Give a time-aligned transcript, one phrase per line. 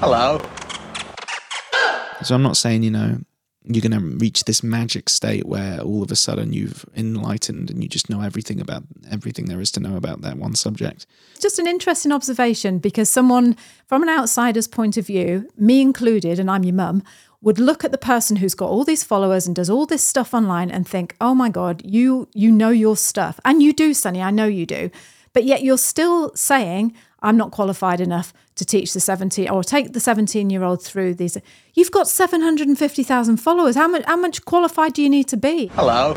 [0.00, 0.40] Hello.
[2.22, 3.18] So I'm not saying, you know,
[3.64, 7.82] you're going to reach this magic state where all of a sudden you've enlightened and
[7.82, 11.04] you just know everything about everything there is to know about that one subject.
[11.40, 13.56] Just an interesting observation because someone
[13.86, 17.02] from an outsider's point of view, me included, and I'm your mum,
[17.40, 20.32] would look at the person who's got all these followers and does all this stuff
[20.32, 24.22] online and think, "Oh my god, you you know your stuff." And you do, Sonny,
[24.22, 24.90] I know you do.
[25.32, 29.92] But yet you're still saying, "I'm not qualified enough to teach the 17 or take
[29.92, 31.36] the 17 year old through these."
[31.74, 33.76] You've got 750,000 followers.
[33.76, 35.70] How much how much qualified do you need to be?
[35.74, 36.16] Hello.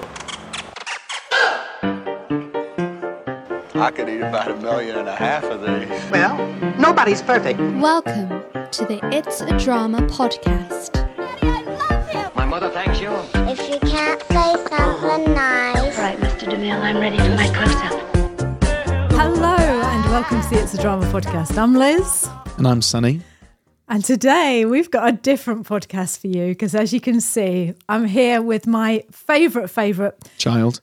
[3.73, 6.11] I could eat about a million and a half of these.
[6.11, 6.37] Well,
[6.77, 7.59] nobody's perfect.
[7.59, 8.29] Welcome
[8.71, 10.97] to the It's a Drama podcast.
[12.35, 13.09] My mother thanks you.
[13.49, 16.47] If you can't say something nice, Right, Mr.
[16.51, 19.11] DeMille, I'm ready for my close-up.
[19.13, 19.60] Hello and
[20.21, 21.57] welcome to the It's a Drama podcast.
[21.57, 22.29] I'm Liz.
[22.57, 23.21] And I'm Sonny.
[23.89, 28.05] And today we've got a different podcast for you because, as you can see, I'm
[28.05, 30.79] here with my favourite, favourite Child.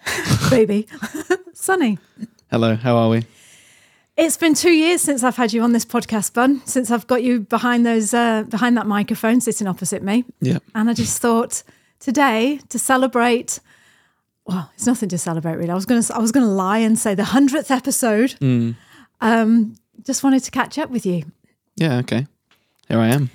[0.50, 0.86] baby,
[1.54, 1.96] Sonny.
[2.50, 3.24] Hello, how are we?
[4.18, 6.60] It's been two years since I've had you on this podcast, Bun.
[6.66, 10.58] Since I've got you behind those, uh, behind that microphone, sitting opposite me, Yeah.
[10.74, 11.62] and I just thought
[12.00, 13.60] today to celebrate.
[14.46, 15.70] Well, it's nothing to celebrate, really.
[15.70, 18.36] I was gonna, I was gonna lie and say the hundredth episode.
[19.20, 21.24] Um, just wanted to catch up with you.
[21.76, 22.26] Yeah, okay.
[22.88, 23.30] Here I am.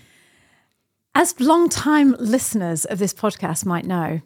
[1.15, 4.21] As long-time listeners of this podcast might know,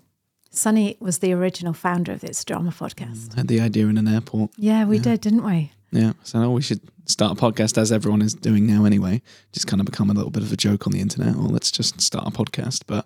[0.51, 3.33] Sonny was the original founder of this drama podcast.
[3.35, 4.51] Had the idea in an airport.
[4.57, 5.71] Yeah, we did, didn't we?
[5.91, 6.13] Yeah.
[6.23, 9.21] So oh, we should start a podcast as everyone is doing now anyway.
[9.51, 11.35] Just kind of become a little bit of a joke on the internet.
[11.35, 12.83] Or let's just start a podcast.
[12.85, 13.05] But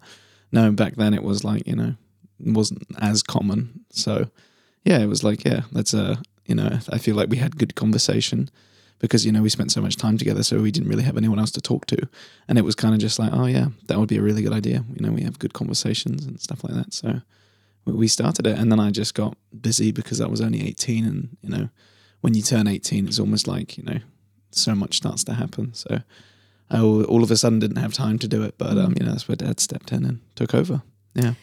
[0.51, 1.95] no, back then it was like, you know,
[2.39, 3.85] wasn't as common.
[3.91, 4.29] So
[4.83, 7.75] yeah, it was like, yeah, let's uh you know, I feel like we had good
[7.75, 8.49] conversation
[8.99, 11.39] because, you know, we spent so much time together, so we didn't really have anyone
[11.39, 12.07] else to talk to.
[12.47, 14.53] And it was kind of just like, oh yeah, that would be a really good
[14.53, 14.83] idea.
[14.95, 16.93] You know, we have good conversations and stuff like that.
[16.93, 17.21] So
[17.85, 21.37] we- started it and then I just got busy because I was only 18 and,
[21.41, 21.69] you know,
[22.21, 23.99] when you turn 18, it's almost like, you know,
[24.51, 25.73] so much starts to happen.
[25.73, 26.01] So
[26.69, 29.05] I all, all of a sudden didn't have time to do it, but, um, you
[29.05, 30.81] know, that's where dad stepped in and took over.
[31.13, 31.33] Yeah.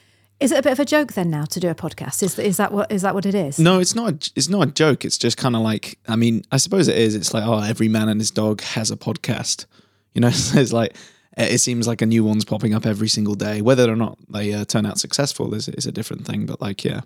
[0.45, 2.23] Is it a bit of a joke then now to do a podcast?
[2.23, 3.59] Is is that what is that what it is?
[3.59, 4.13] No, it's not.
[4.13, 5.05] a- It's not a joke.
[5.07, 5.99] It's just kind of like.
[6.07, 7.15] I mean, I suppose it is.
[7.15, 9.65] It's like, oh, every man and his dog has a podcast.
[10.13, 10.95] You know, so it's like
[11.39, 13.63] it seems like a new one's popping up every single day.
[13.63, 16.45] Whether or not they uh, turn out successful is is a different thing.
[16.45, 17.01] But like, yeah,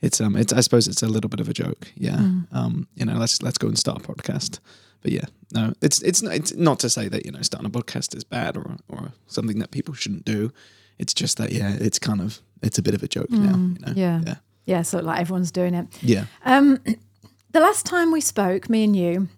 [0.00, 1.88] it's um, it's I suppose it's a little bit of a joke.
[1.96, 2.20] Yeah,
[2.52, 4.60] um, you know, let's let's go and start a podcast.
[5.02, 7.70] But yeah, no, it's it's not, it's not to say that you know starting a
[7.70, 10.52] podcast is bad or or something that people shouldn't do.
[10.98, 13.56] It's just that yeah, it's kind of it's a bit of a joke now.
[13.56, 13.92] You know?
[13.94, 14.20] yeah.
[14.26, 14.34] yeah,
[14.66, 15.86] Yeah, so like everyone's doing it.
[16.02, 16.24] yeah.
[16.44, 16.78] Um,
[17.52, 19.28] the last time we spoke, me and you,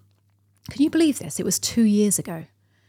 [0.69, 1.39] can you believe this?
[1.39, 2.45] It was two years ago.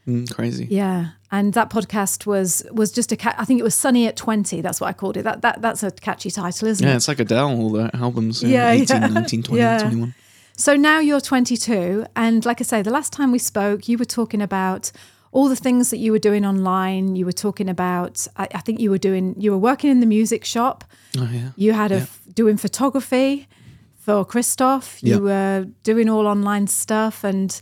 [0.07, 0.67] Mm, crazy.
[0.69, 3.17] Yeah, and that podcast was was just a.
[3.17, 4.61] Ca- I think it was Sonny at twenty.
[4.61, 5.23] That's what I called it.
[5.23, 6.93] That that that's a catchy title, isn't Yeah, it?
[6.93, 9.07] Yeah, it's like Adele, all the albums, Yeah, yeah, 18, yeah.
[9.07, 9.79] 19, 20, Yeah.
[9.79, 10.15] 21.
[10.57, 14.05] So now you're 22, and like I say, the last time we spoke, you were
[14.05, 14.91] talking about
[15.33, 17.17] all the things that you were doing online.
[17.17, 20.07] You were talking about, I, I think you were doing, you were working in the
[20.07, 20.85] music shop.
[21.19, 21.51] Oh, yeah.
[21.57, 23.49] You had a f- doing photography
[23.97, 25.03] for Christoph.
[25.03, 25.21] You Yeah.
[25.21, 27.59] were doing all online stuff, and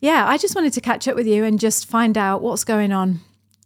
[0.00, 2.92] yeah, I just wanted to catch up with you and just find out what's going
[2.92, 3.20] on.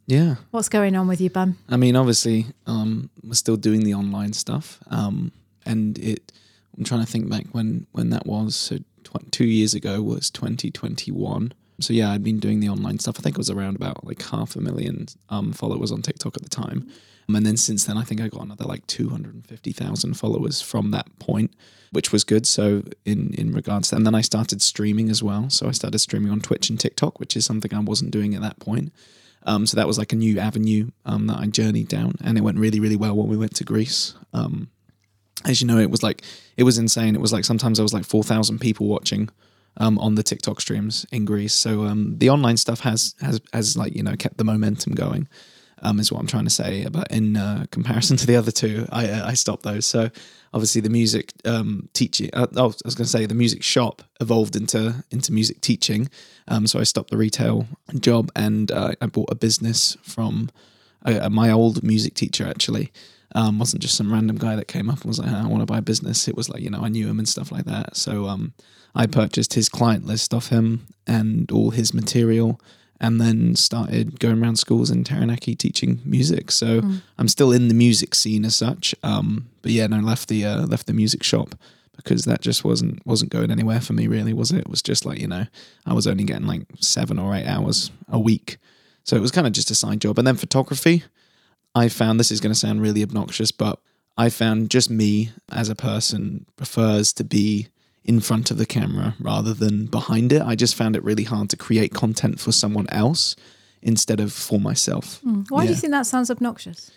[0.06, 0.37] Yeah.
[0.51, 1.56] What's going on with you, bum?
[1.69, 4.78] I mean, obviously, um, we're still doing the online stuff.
[4.91, 5.33] Um,
[5.65, 6.31] and it,
[6.77, 8.55] I'm trying to think back when, when that was.
[8.55, 11.55] So tw- two years ago was 2021.
[11.81, 13.17] So yeah, I'd been doing the online stuff.
[13.19, 16.43] I think it was around about like half a million um, followers on TikTok at
[16.43, 16.89] the time.
[17.29, 21.55] And then since then, I think I got another like 250,000 followers from that point,
[21.91, 22.47] which was good.
[22.47, 25.49] So in, in regards to, and then I started streaming as well.
[25.49, 28.43] So I started streaming on Twitch and TikTok, which is something I wasn't doing at
[28.43, 28.93] that point.
[29.47, 32.41] Um, so that was like a new avenue um, that I journeyed down, and it
[32.41, 34.15] went really, really well when we went to Greece.
[34.33, 34.71] Um,
[35.45, 36.23] as you know, it was like
[36.57, 37.15] it was insane.
[37.15, 39.29] It was like sometimes I was like four thousand people watching
[39.77, 41.55] um, on the TikTok streams in Greece.
[41.55, 45.28] So um, the online stuff has has has like you know kept the momentum going.
[45.83, 46.87] Um, is what I'm trying to say.
[46.91, 49.87] But in uh, comparison to the other two, I uh, I stopped those.
[49.87, 50.10] So
[50.54, 52.31] obviously the music um, teaching.
[52.33, 56.09] Uh, oh, I was going to say the music shop evolved into into music teaching.
[56.48, 57.66] Um, so I stopped the retail
[57.98, 60.51] job and uh, I bought a business from
[61.04, 62.93] uh, my old music teacher actually.
[63.34, 65.66] Um, wasn't just some random guy that came up and was like, I want to
[65.66, 66.28] buy a business.
[66.28, 67.97] It was like, you know, I knew him and stuff like that.
[67.97, 68.53] So um,
[68.94, 72.60] I purchased his client list off him and all his material
[73.00, 76.50] and then started going around schools in Taranaki teaching music.
[76.53, 76.80] So
[77.18, 78.94] I'm still in the music scene as such.
[79.03, 81.56] Um, but yeah, no, left the uh, left the music shop
[81.97, 85.04] because that just wasn't wasn't going anywhere for me really was it it was just
[85.04, 85.47] like you know
[85.86, 88.59] i was only getting like seven or eight hours a week
[89.04, 91.04] so it was kind of just a side job and then photography
[91.74, 93.78] i found this is going to sound really obnoxious but
[94.16, 97.68] i found just me as a person prefers to be
[98.04, 101.48] in front of the camera rather than behind it i just found it really hard
[101.50, 103.34] to create content for someone else
[103.82, 106.91] instead of for myself Why do you think that sounds obnoxious?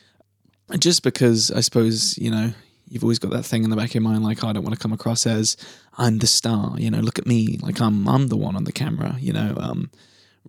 [0.80, 2.52] just because I suppose you know
[2.90, 4.64] you've always got that thing in the back of your mind, like "Oh, I don't
[4.64, 5.56] want to come across as
[5.98, 6.76] I'm the star.
[6.78, 9.16] You know, look at me, like I'm I'm the one on the camera.
[9.20, 9.92] You know, um,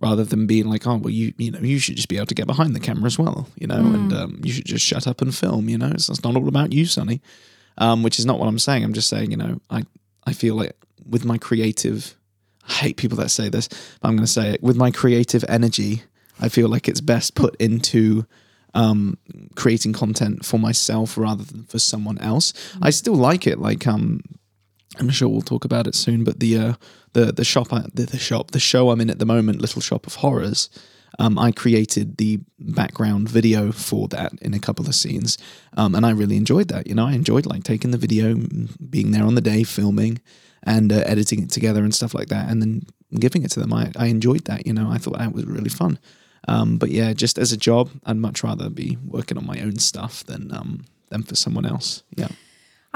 [0.01, 2.35] rather than being like, oh well, you you know you should just be able to
[2.35, 3.47] get behind the camera as well.
[3.55, 5.69] You know, and um, you should just shut up and film.
[5.69, 7.21] You know, it's, it's not all about you, Sonny.
[7.77, 8.83] Um, which is not what I'm saying.
[8.83, 9.83] I'm just saying, you know, I
[10.25, 10.75] I feel like
[11.07, 12.15] with my creative,
[12.67, 15.45] I hate people that say this, but I'm going to say it with my creative
[15.47, 16.03] energy.
[16.41, 18.25] I feel like it's best put into
[18.73, 19.17] um,
[19.55, 22.53] creating content for myself rather than for someone else.
[22.81, 23.59] I still like it.
[23.59, 24.21] Like um,
[24.99, 26.23] I'm sure we'll talk about it soon.
[26.23, 26.73] But the uh,
[27.13, 29.81] the the shop I- the, the shop the show I'm in at the moment, Little
[29.81, 30.69] Shop of Horrors.
[31.17, 35.37] Um, I created the background video for that in a couple of scenes,
[35.75, 36.87] um, and I really enjoyed that.
[36.87, 38.35] You know, I enjoyed like taking the video,
[38.89, 40.21] being there on the day, filming,
[40.63, 42.83] and uh, editing it together and stuff like that, and then
[43.19, 43.73] giving it to them.
[43.73, 44.65] I, I enjoyed that.
[44.65, 45.99] You know, I thought that was really fun.
[46.47, 49.77] Um, but yeah, just as a job, I'd much rather be working on my own
[49.77, 52.03] stuff than um, than for someone else.
[52.15, 52.29] Yeah.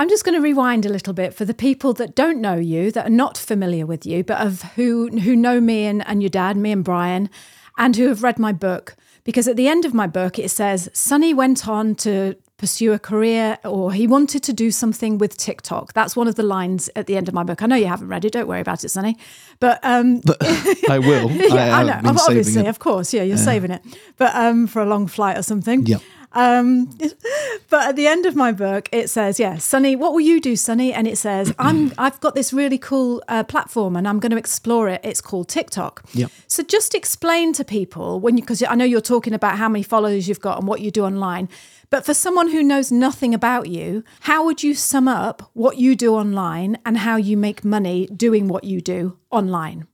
[0.04, 2.92] I'm just going to rewind a little bit for the people that don't know you,
[2.92, 6.30] that are not familiar with you, but of who who know me and, and your
[6.30, 7.30] dad, me and Brian,
[7.78, 8.98] and who have read my book.
[9.24, 13.00] Because at the end of my book, it says Sonny went on to pursue a
[13.00, 15.94] career or he wanted to do something with TikTok.
[15.94, 17.62] That's one of the lines at the end of my book.
[17.62, 18.34] I know you haven't read it.
[18.34, 19.18] Don't worry about it, Sonny.
[19.62, 20.22] But um,
[20.90, 21.32] I will.
[21.32, 22.12] yeah, I, have know.
[22.20, 23.14] Obviously, of course.
[23.14, 23.82] Yeah, you're saving it.
[24.18, 25.86] But um, for a long flight or something.
[25.86, 26.00] Yeah.
[26.33, 26.85] Um,
[27.69, 30.56] but at the end of my book, it says, "Yeah, Sonny, what will you do,
[30.56, 34.31] Sonny?" And it says, "I'm I've got this really cool uh, platform, and I'm going
[34.31, 35.01] to explore it.
[35.03, 36.31] It's called TikTok." Yep.
[36.47, 39.83] So just explain to people when you, because I know you're talking about how many
[39.83, 41.50] followers you've got and what you do online.
[41.89, 45.95] But for someone who knows nothing about you, how would you sum up what you
[45.95, 49.85] do online and how you make money doing what you do online?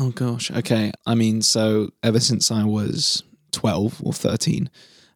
[0.00, 0.50] Oh gosh.
[0.50, 0.92] Okay.
[1.04, 4.70] I mean, so ever since I was twelve or thirteen,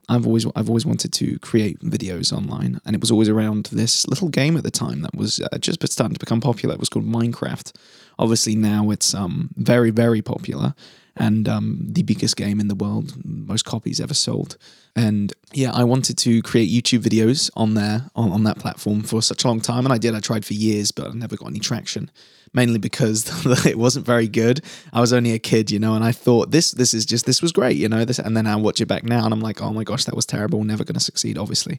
[0.08, 4.06] I've always I've always wanted to create videos online, and it was always around this
[4.06, 6.74] little game at the time that was uh, just starting to become popular.
[6.74, 7.72] It was called Minecraft.
[8.18, 10.74] Obviously now it's um very very popular
[11.16, 14.56] and um the biggest game in the world, most copies ever sold.
[14.94, 19.22] And yeah, I wanted to create YouTube videos on there on, on that platform for
[19.22, 20.14] such a long time, and I did.
[20.14, 22.10] I tried for years, but I never got any traction
[22.56, 24.62] mainly because it wasn't very good.
[24.92, 27.40] I was only a kid, you know, and I thought this this is just this
[27.40, 28.04] was great, you know.
[28.04, 30.16] This and then I watch it back now, and I'm like, oh my gosh, that
[30.16, 30.64] was terrible.
[30.64, 31.78] Never going to succeed, obviously.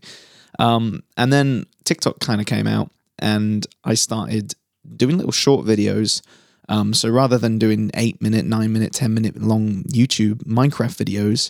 [0.60, 4.54] Um, and then TikTok kind of came out, and I started
[4.96, 6.22] doing little short videos.
[6.70, 11.50] Um, so rather than doing eight minute, nine minute, ten minute long YouTube Minecraft videos,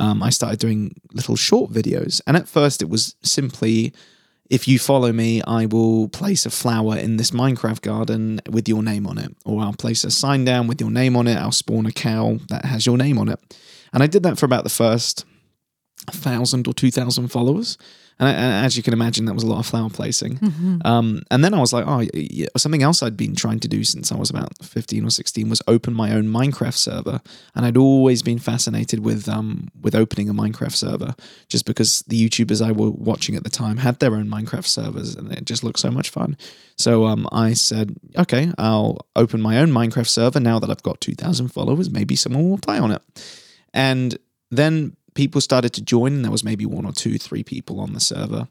[0.00, 2.20] um, I started doing little short videos.
[2.26, 3.92] And at first, it was simply
[4.52, 8.82] if you follow me, I will place a flower in this Minecraft garden with your
[8.82, 9.34] name on it.
[9.46, 11.38] Or I'll place a sign down with your name on it.
[11.38, 13.40] I'll spawn a cow that has your name on it.
[13.94, 15.24] And I did that for about the first
[16.10, 17.78] thousand or two thousand followers.
[18.18, 20.38] And, I, and as you can imagine, that was a lot of flower placing.
[20.84, 23.84] Um, and then I was like, oh, yeah, something else I'd been trying to do
[23.84, 27.20] since I was about 15 or 16 was open my own Minecraft server.
[27.54, 31.14] And I'd always been fascinated with um, with opening a Minecraft server
[31.48, 35.14] just because the YouTubers I were watching at the time had their own Minecraft servers
[35.14, 36.36] and it just looked so much fun.
[36.76, 41.00] So um, I said, okay, I'll open my own Minecraft server now that I've got
[41.00, 41.90] 2,000 followers.
[41.90, 43.02] Maybe someone will play on it.
[43.72, 44.18] And
[44.50, 47.92] then people started to join, and there was maybe one or two, three people on
[47.92, 48.48] the server.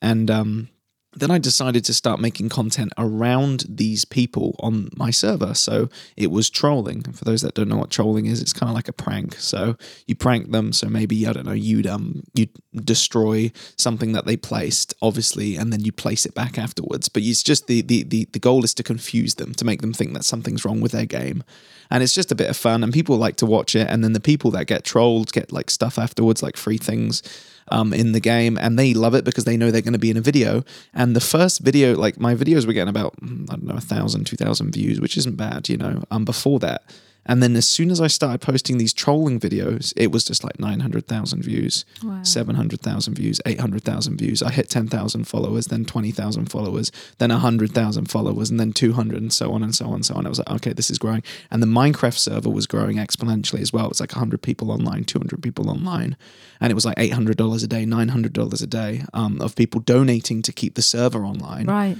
[0.00, 0.68] And um,
[1.16, 5.54] then I decided to start making content around these people on my server.
[5.54, 7.02] So it was trolling.
[7.02, 9.36] For those that don't know what trolling is, it's kind of like a prank.
[9.36, 10.72] So you prank them.
[10.72, 15.72] So maybe I don't know, you'd um you destroy something that they placed, obviously, and
[15.72, 17.08] then you place it back afterwards.
[17.08, 19.92] But it's just the the the, the goal is to confuse them, to make them
[19.92, 21.44] think that something's wrong with their game.
[21.90, 23.88] And it's just a bit of fun, and people like to watch it.
[23.88, 27.22] And then the people that get trolled get like stuff afterwards, like free things
[27.68, 30.10] um, in the game, and they love it because they know they're going to be
[30.10, 30.64] in a video.
[30.92, 33.80] And the first video, like my videos were getting about mm, I don't know a
[33.80, 36.02] thousand, two thousand views, which isn't bad, you know.
[36.10, 36.82] Um, before that,
[37.26, 40.58] and then as soon as I started posting these trolling videos, it was just like
[40.58, 41.84] nine hundred thousand views,
[42.22, 44.42] seven hundred thousand views, eight hundred thousand views.
[44.42, 48.72] I hit ten thousand followers, then twenty thousand followers, then hundred thousand followers, and then
[48.72, 50.26] two hundred, and so on and so on and so on.
[50.26, 53.72] I was like, okay, this is growing, and the Minecraft server was growing exponentially as
[53.72, 53.88] well.
[53.90, 56.16] It's like hundred people online, two hundred people online,
[56.60, 59.40] and it was like eight hundred dollars a day, nine hundred dollars a day um,
[59.40, 61.66] of people donating to keep the server online.
[61.66, 61.96] Right.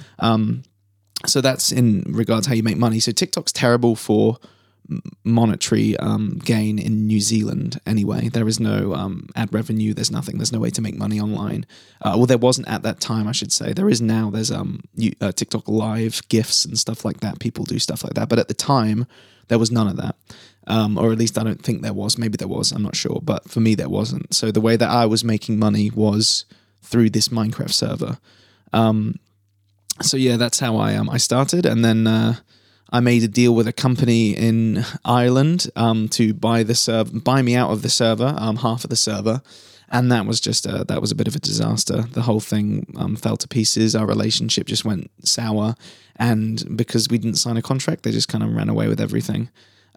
[1.26, 3.00] so that's in regards how you make money.
[3.00, 4.38] So TikTok's terrible for
[5.24, 8.28] monetary um, gain in New Zealand anyway.
[8.28, 9.94] There is no um, ad revenue.
[9.94, 10.36] There's nothing.
[10.38, 11.66] There's no way to make money online.
[12.02, 13.72] Uh, well, there wasn't at that time, I should say.
[13.72, 14.30] There is now.
[14.30, 17.40] There's um you, uh, TikTok Live gifts and stuff like that.
[17.40, 18.28] People do stuff like that.
[18.28, 19.06] But at the time,
[19.48, 20.16] there was none of that.
[20.66, 22.18] Um, or at least I don't think there was.
[22.18, 22.72] Maybe there was.
[22.72, 23.20] I'm not sure.
[23.22, 24.34] But for me, there wasn't.
[24.34, 26.44] So the way that I was making money was
[26.82, 28.18] through this Minecraft server.
[28.72, 29.16] Um,
[30.02, 32.36] so yeah, that's how I um I started, and then uh,
[32.90, 37.42] I made a deal with a company in Ireland um to buy the server, buy
[37.42, 39.42] me out of the server, um half of the server,
[39.90, 42.02] and that was just a, that was a bit of a disaster.
[42.12, 43.94] The whole thing um, fell to pieces.
[43.94, 45.74] Our relationship just went sour,
[46.16, 49.48] and because we didn't sign a contract, they just kind of ran away with everything.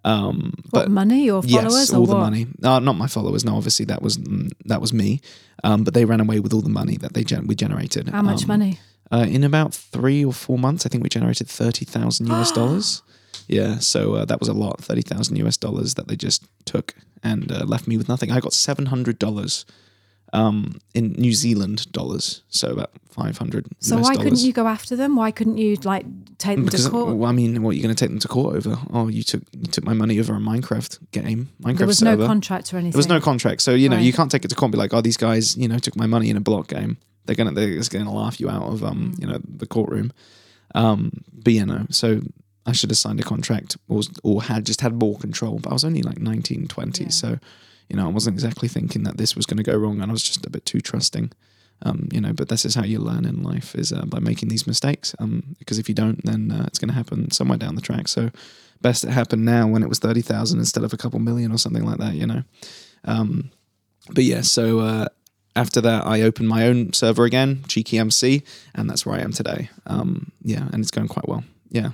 [0.05, 2.21] Um, What money or followers yes, all the what?
[2.21, 2.47] money.
[2.63, 3.43] Uh, not my followers.
[3.43, 5.21] No, obviously that was mm, that was me.
[5.63, 8.07] Um, but they ran away with all the money that they gen- we generated.
[8.09, 8.79] How much Um, money?
[9.11, 13.01] Uh, in about three or four months, I think we generated thirty thousand US dollars.
[13.47, 16.93] Yeah, so uh, that was a lot, thirty thousand US dollars that they just took
[17.23, 18.31] and uh, left me with nothing.
[18.31, 19.65] I got seven hundred dollars
[20.33, 23.65] um, in New Zealand dollars, so about five hundred.
[23.79, 24.23] So US why dollars.
[24.23, 25.15] couldn't you go after them?
[25.15, 26.05] Why couldn't you like
[26.37, 27.15] take them Because to court?
[27.15, 28.77] well, I mean, what are you going to take them to court over?
[28.91, 32.23] Oh, you took you took my money over a Minecraft game, Minecraft there was server.
[32.23, 32.91] no contract or anything.
[32.91, 34.77] There was no contract, so you know you can't take it to court and be
[34.77, 36.97] like, "Oh, these guys, you know, took my money in a block game."
[37.27, 39.21] They're gonna they're just gonna laugh you out of um Mm.
[39.21, 40.11] you know the courtroom.
[40.75, 42.21] Um, but you know, so
[42.65, 45.59] I should have signed a contract or or had just had more control.
[45.59, 47.39] But I was only like 19, 20, so
[47.89, 50.13] you know I wasn't exactly thinking that this was going to go wrong, and I
[50.13, 51.31] was just a bit too trusting.
[51.83, 54.49] Um, you know, but this is how you learn in life is uh, by making
[54.49, 55.13] these mistakes.
[55.19, 58.07] Um, because if you don't, then uh, it's going to happen somewhere down the track.
[58.07, 58.31] So
[58.81, 61.57] best it happened now when it was thirty thousand instead of a couple million or
[61.57, 62.15] something like that.
[62.15, 62.43] You know.
[63.05, 63.51] Um,
[64.09, 65.07] but yeah, so uh,
[65.57, 68.43] after that, I opened my own server again, Cheeky MC,
[68.75, 69.69] and that's where I am today.
[69.87, 71.43] Um, yeah, and it's going quite well.
[71.69, 71.91] Yeah.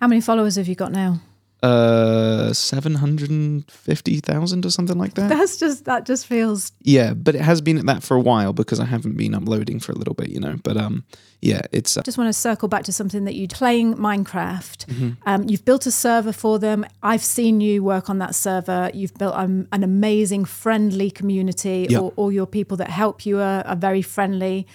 [0.00, 1.20] How many followers have you got now?
[1.62, 5.28] Uh, 750,000 or something like that.
[5.28, 8.52] That's just that just feels yeah, but it has been at that for a while
[8.52, 10.56] because I haven't been uploading for a little bit, you know.
[10.64, 11.04] But um,
[11.40, 14.86] yeah, it's uh, just want to circle back to something that you're playing Minecraft.
[14.86, 15.10] Mm-hmm.
[15.24, 16.84] Um, you've built a server for them.
[17.00, 18.90] I've seen you work on that server.
[18.92, 21.86] You've built um, an amazing, friendly community.
[21.88, 21.98] Yeah.
[21.98, 24.66] All, all your people that help you are, are very friendly,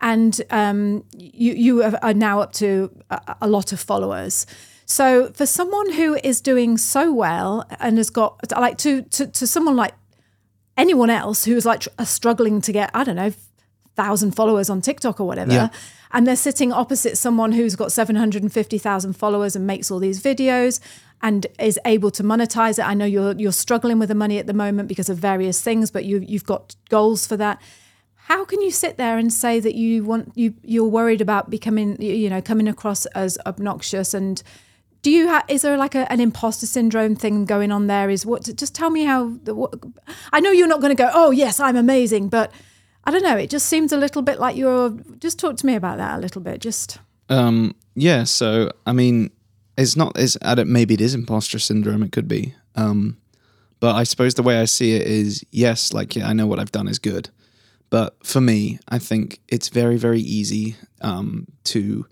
[0.00, 4.44] and um, you you are are now up to a, a lot of followers.
[4.86, 9.46] So for someone who is doing so well and has got like to to, to
[9.46, 9.94] someone like
[10.76, 13.32] anyone else who's like tr- struggling to get I don't know
[13.94, 15.68] thousand followers on TikTok or whatever, Yeah.
[16.12, 19.90] and they're sitting opposite someone who's got seven hundred and fifty thousand followers and makes
[19.90, 20.80] all these videos
[21.20, 22.86] and is able to monetize it.
[22.88, 25.90] I know you're you're struggling with the money at the moment because of various things,
[25.90, 27.60] but you you've got goals for that.
[28.14, 32.00] How can you sit there and say that you want you you're worried about becoming
[32.00, 34.42] you know coming across as obnoxious and
[35.02, 38.24] do you ha- is there like a, an imposter syndrome thing going on there is
[38.24, 39.74] what just tell me how the, what,
[40.32, 42.52] i know you're not going to go oh yes i'm amazing but
[43.04, 45.74] i don't know it just seems a little bit like you're just talk to me
[45.74, 49.30] about that a little bit just Um, yeah, so I mean,
[49.78, 50.18] it's not.
[50.18, 50.68] It's I don't.
[50.68, 52.02] Maybe it is imposter syndrome.
[52.02, 52.54] It could be.
[52.74, 53.16] Um,
[53.80, 56.58] but I suppose the way I see it is, yes, like yeah, I know what
[56.58, 57.30] I've done is good,
[57.90, 62.06] but for me, I think it's very, very easy um, to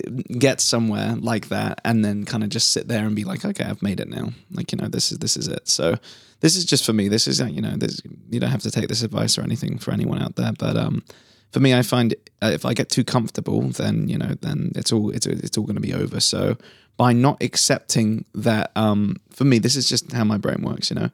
[0.00, 3.64] get somewhere like that and then kind of just sit there and be like, okay,
[3.64, 4.30] I've made it now.
[4.50, 5.68] Like you know, this is this is it.
[5.68, 5.96] So
[6.40, 7.08] this is just for me.
[7.08, 9.78] This is uh, you know, this you don't have to take this advice or anything
[9.78, 11.02] for anyone out there, but um,
[11.52, 14.90] for me, I find uh, if I get too comfortable, then you know, then it's
[14.92, 16.18] all it's it's all going to be over.
[16.18, 16.56] So
[16.96, 20.90] by not accepting that, um, for me, this is just how my brain works.
[20.90, 21.10] You know,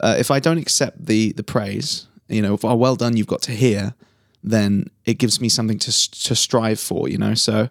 [0.00, 3.26] uh, if I don't accept the the praise, you know, if oh well done, you've
[3.26, 3.94] got to hear,
[4.44, 7.08] then it gives me something to to strive for.
[7.08, 7.70] You know, so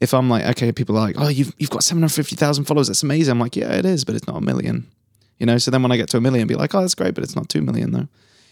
[0.00, 2.64] if I'm like, okay, people are like, oh, you've you've got seven hundred fifty thousand
[2.64, 3.32] followers, that's amazing.
[3.32, 4.86] I'm like, yeah, it is, but it's not a million.
[5.38, 7.14] You know, so then when I get to a million, be like, oh, that's great,
[7.14, 8.08] but it's not two million though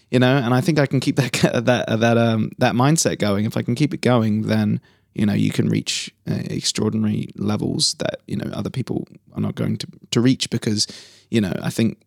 [0.09, 0.37] you know?
[0.37, 1.33] And i think i can keep that
[1.65, 3.43] that that um that mindset going.
[3.43, 4.79] If i can keep it going then
[5.13, 9.55] you know you can reach uh, extraordinary levels that you know other people are not
[9.55, 10.87] going to to reach because
[11.29, 11.97] you know i think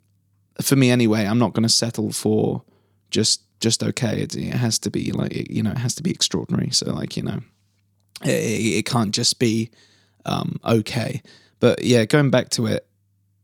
[0.63, 2.63] for me anyway i'm not going to settle for
[3.11, 4.23] just just okay.
[4.23, 6.71] It, it has to be like you know it has to be extraordinary.
[6.71, 7.41] So like you know
[8.25, 8.31] it,
[8.79, 9.71] it can't just be
[10.27, 11.23] um okay
[11.61, 12.87] but yeah going back to it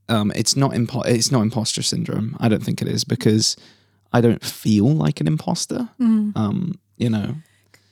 [0.08, 3.56] um it's not impo- it's not imposter syndrome i don't think it is because
[4.12, 5.90] I don't feel like an imposter.
[6.00, 7.34] Um, you know,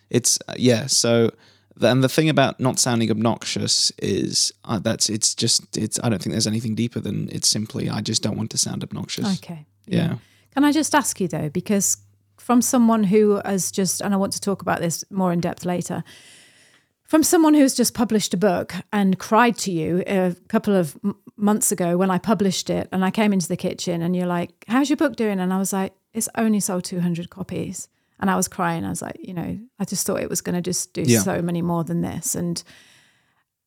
[0.08, 0.86] it's yeah.
[0.86, 1.30] So,
[1.82, 5.98] and the thing about not sounding obnoxious is uh, that's it's just it's.
[6.02, 8.82] I don't think there's anything deeper than it's simply I just don't want to sound
[8.82, 9.26] obnoxious.
[9.42, 10.14] okay Yeah.
[10.54, 11.98] can i just ask you though because
[12.38, 15.64] from someone who has just and i want to talk about this more in depth
[15.66, 16.04] later
[17.14, 20.98] from someone who's just published a book and cried to you a couple of
[21.36, 24.50] months ago when I published it and I came into the kitchen and you're like,
[24.66, 25.38] How's your book doing?
[25.38, 27.86] And I was like, It's only sold 200 copies.
[28.18, 28.84] And I was crying.
[28.84, 31.20] I was like, You know, I just thought it was going to just do Yeah.
[31.20, 32.34] so many more than this.
[32.34, 32.60] And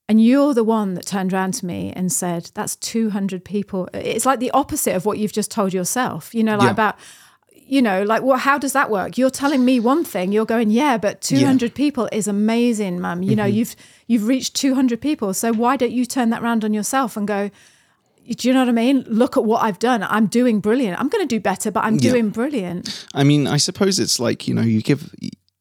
[0.09, 3.87] and you're the one that turned around to me and said, That's 200 people.
[3.93, 6.71] It's like the opposite of what you've just told yourself, you know, like Yeah.
[6.71, 6.99] about,
[7.67, 9.17] you know, like, well, how does that work?
[9.17, 13.23] You're telling me one thing, you're going, Yeah, but 200 people is amazing, mum.
[13.23, 13.55] You know, Mm-hmm.
[13.57, 13.75] you've
[14.07, 15.33] you've reached 200 people.
[15.33, 17.51] So why don't you turn that around on yourself and go,
[18.37, 19.05] do you know what I mean?
[19.07, 20.03] Look at what I've done.
[20.03, 20.99] I'm doing brilliant.
[20.99, 22.11] I'm going to do better, but I'm Yeah.
[22.11, 23.05] doing brilliant.
[23.13, 25.13] I mean, I suppose it's like you know, you give.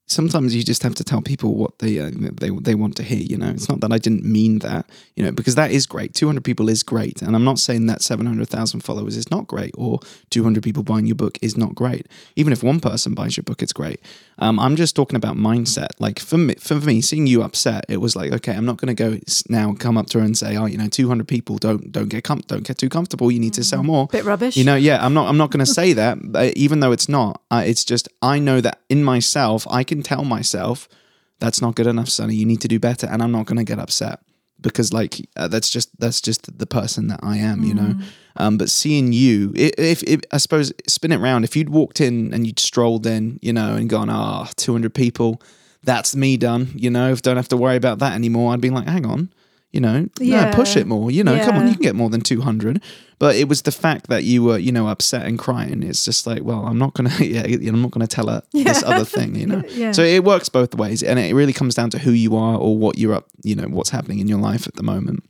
[0.06, 3.18] Sometimes you just have to tell people what they uh, they they want to hear.
[3.18, 4.86] You know, it's not that I didn't mean that.
[5.16, 6.14] You know, because that is great.
[6.14, 9.30] Two hundred people is great, and I'm not saying that seven hundred thousand followers is
[9.30, 12.06] not great, or two hundred people buying your book is not great.
[12.36, 14.00] Even if one person buys your book, it's great.
[14.38, 15.88] Um, I'm just talking about mindset.
[15.98, 18.94] Like for me, for me, seeing you upset, it was like, okay, I'm not going
[18.94, 21.90] to go now come up to her and say, oh, you know, 200 people don't
[21.90, 23.30] don't get com- don't get too comfortable.
[23.30, 24.06] You need to sell more.
[24.08, 24.56] Bit rubbish.
[24.56, 25.28] You know, yeah, I'm not.
[25.28, 27.42] I'm not going to say that, but even though it's not.
[27.50, 30.88] Uh, it's just I know that in myself, I can tell myself
[31.38, 32.34] that's not good enough, Sonny.
[32.34, 34.20] You need to do better, and I'm not going to get upset
[34.60, 37.62] because, like, uh, that's just that's just the person that I am.
[37.62, 37.94] You know.
[38.36, 42.34] Um, but seeing you, if, if I suppose spin it round, if you'd walked in
[42.34, 45.40] and you'd strolled in, you know, and gone, ah, 200 people,
[45.82, 46.70] that's me done.
[46.74, 48.52] You know, don't have to worry about that anymore.
[48.52, 49.30] I'd be like, hang on.
[49.76, 50.50] You know, Yeah.
[50.50, 51.10] no, push it more.
[51.16, 52.82] You know, come on, you can get more than 200
[53.18, 55.82] but it was the fact that you were you know upset and crying.
[55.82, 59.04] It's just like well i'm not gonna yeah i'm not gonna tell her this other
[59.04, 59.62] thing you know?
[59.70, 59.92] Yeah.
[59.92, 62.76] so it works both ways and it really comes down to who you are or
[62.76, 65.20] what you're up you know what's happening in your life at the moment.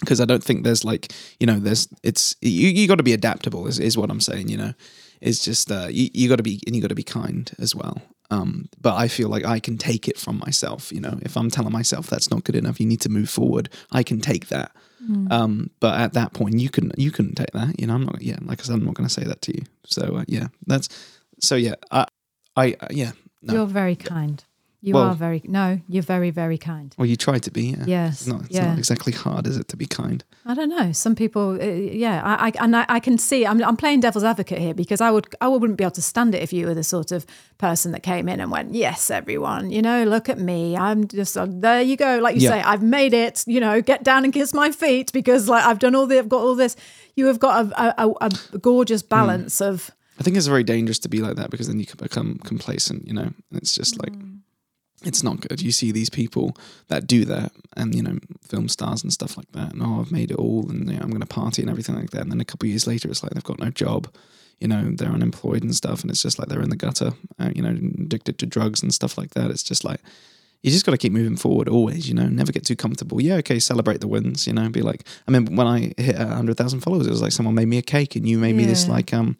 [0.00, 3.12] Because i don't think there's like you know there's it's you, you got to be
[3.12, 4.72] adaptable is, is what i'm saying you know?
[5.20, 7.74] It's just uh you, you got to be and you got to be kind as
[7.74, 11.36] well um but i feel like i can take it from myself you know if
[11.36, 14.48] i'm telling myself that's not good enough you need to move forward i can take
[14.48, 14.72] that
[15.30, 17.80] um, but at that point, you couldn't you couldn't take that.
[17.80, 18.20] You know, I'm not.
[18.20, 19.62] Yeah, like I said, I'm not going to say that to you.
[19.86, 20.88] So uh, yeah, that's
[21.40, 21.74] so yeah.
[21.90, 22.06] I,
[22.56, 23.12] I uh, yeah.
[23.42, 23.54] No.
[23.54, 24.44] You're very kind.
[24.82, 26.94] You Well- are very, no, you're very, very kind.
[26.96, 27.64] well, you try to be.
[27.76, 27.84] Yeah.
[27.86, 28.40] Yes, It's not.
[28.46, 28.68] It's yeah.
[28.68, 30.24] not exactly hard, is it, to be kind?
[30.46, 30.90] I don't know.
[30.92, 33.44] Some people, uh, yeah, I, I and I, I can see.
[33.46, 36.34] I'm, I'm playing devil's advocate here because I would, I wouldn't be able to stand
[36.34, 37.26] it if you were the sort of
[37.58, 40.78] person that came in and went, "Yes, everyone, you know, look at me.
[40.78, 41.82] I'm just uh, there.
[41.82, 42.50] You go, like you Yeah.
[42.50, 43.44] say, I've made it.
[43.46, 46.30] You know, get down and kiss my feet because like I've done all the, I've
[46.30, 46.74] got all this.
[47.16, 50.98] You have got a, a, a, a gorgeous balance of I think it's very dangerous
[51.00, 53.06] to be like that because then you can become complacent.
[53.06, 54.14] You know, it's just like.
[55.04, 55.62] It's not good.
[55.62, 56.56] You see these people
[56.88, 59.72] that do that, and you know, film stars and stuff like that.
[59.72, 61.94] And oh, I've made it all, and you know, I'm going to party and everything
[61.94, 62.22] like that.
[62.22, 64.08] And then a couple of years later, it's like they've got no job.
[64.58, 67.12] You know, they're unemployed and stuff, and it's just like they're in the gutter.
[67.38, 69.50] Uh, you know, addicted to drugs and stuff like that.
[69.50, 70.00] It's just like
[70.62, 73.20] you just got to keep moving forward always, you know, never get too comfortable.
[73.20, 76.80] Yeah, okay, celebrate the wins, you know, be like, I mean, when I hit 100,000
[76.80, 79.14] followers, it was like someone made me a cake and you made me this like,
[79.14, 79.36] um,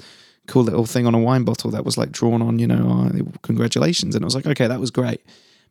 [0.47, 3.39] cool little thing on a wine bottle that was like drawn on, you know, uh,
[3.43, 4.15] congratulations.
[4.15, 5.21] And I was like, okay, that was great.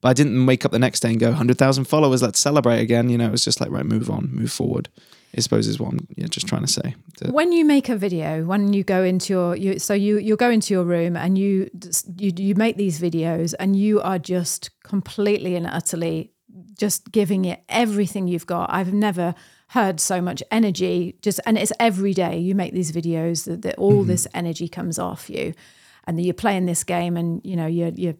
[0.02, 3.10] But I didn't wake up the next day and go, 100,000 followers, let's celebrate again.
[3.10, 4.90] You know, it was just like, right, move on, move forward.
[5.38, 6.96] I suppose is what I'm yeah, just trying to say.
[7.30, 10.50] When you make a video when you go into your you so you you go
[10.50, 11.70] into your room and you
[12.18, 16.32] you you make these videos and you are just completely and utterly
[16.78, 19.36] just giving it everything you've got i've never
[19.70, 23.76] heard so much energy just and it's every day you make these videos that, that
[23.76, 24.08] all mm-hmm.
[24.08, 25.54] this energy comes off you
[26.06, 28.16] and that you're playing this game and you know you're you're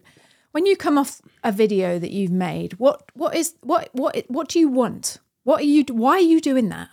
[0.52, 4.48] when you come off a video that you've made what what is what what what
[4.48, 5.18] do you want?
[5.44, 6.88] What are you why are you doing that?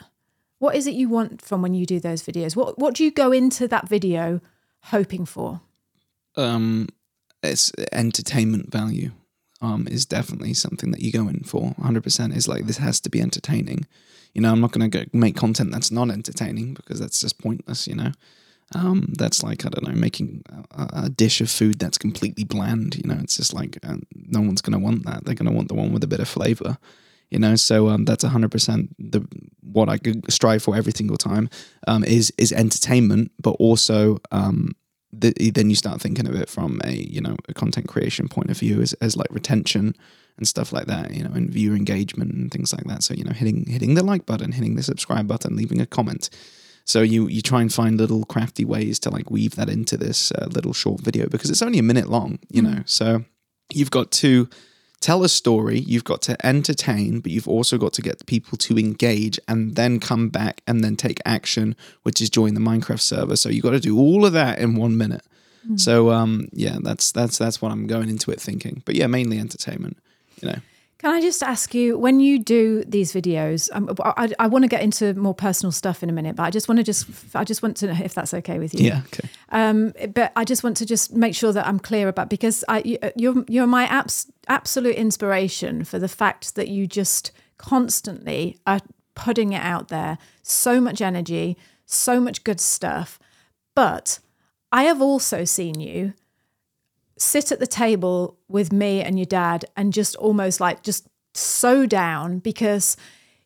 [0.59, 2.55] What is it you want from when you do those videos?
[2.55, 4.41] What what do you go into that video
[4.83, 5.61] hoping for?
[6.37, 6.87] um,
[7.43, 9.11] it's entertainment value
[9.61, 11.73] um, is definitely something that you go in for.
[11.79, 13.85] 100% is like this has to be entertaining.
[14.33, 17.87] You know i'm not going to make content that's not entertaining because that's just pointless
[17.87, 18.11] you know
[18.75, 22.95] um, that's like i don't know making a, a dish of food that's completely bland
[22.95, 23.17] you know?
[23.21, 25.25] It's just like uh, no one's to want that.
[25.25, 26.77] They're to want the one with a bit of flavor
[27.29, 27.55] you know?
[27.55, 29.27] So um, that's 100% the
[29.61, 31.49] what i could strive for every single time
[31.87, 34.75] um, is is entertainment but also um,
[35.13, 38.49] the, then you start thinking of it from a you know a content creation point
[38.49, 39.95] of view as, as like retention
[40.37, 43.03] and stuff like that you know and viewer engagement and things like that.
[43.03, 46.29] So you know hitting hitting the like button hitting the subscribe button leaving a comment
[46.87, 50.31] so you you try and find little crafty ways to like weave that into this
[50.31, 53.23] uh, little short video because it's only a minute long you know so
[53.71, 54.49] you've got to
[54.99, 58.77] tell a story, you've got to entertain, but you've also got to get people to
[58.77, 63.35] engage and then come back and then take action, which is join the Minecraft server.
[63.35, 65.23] So you've got to do all of that in one minute.
[65.75, 68.81] So um, yeah, that's that's that's what I'm going into it thinking.
[68.85, 69.97] But yeah, mainly entertainment.
[70.41, 70.59] You know,
[70.99, 74.67] Can I just ask you, when you do these videos, um, I, I want to
[74.67, 77.43] get into more personal stuff in a minute, but I just want to just, I
[77.43, 78.87] just want to know if that's okay with you.
[78.87, 79.01] Yeah.
[79.05, 79.29] Okay.
[79.49, 82.81] Um, but I just want to just make sure that I'm clear about because I,
[82.83, 88.79] you- you're you're my abs- absolute inspiration for the fact that you just constantly are
[89.13, 93.19] putting it out there, so much energy, so much good stuff.
[93.75, 94.19] But
[94.71, 96.13] I have also seen you
[97.17, 101.85] sit at the table with me and your dad and just almost like just so
[101.85, 102.95] down because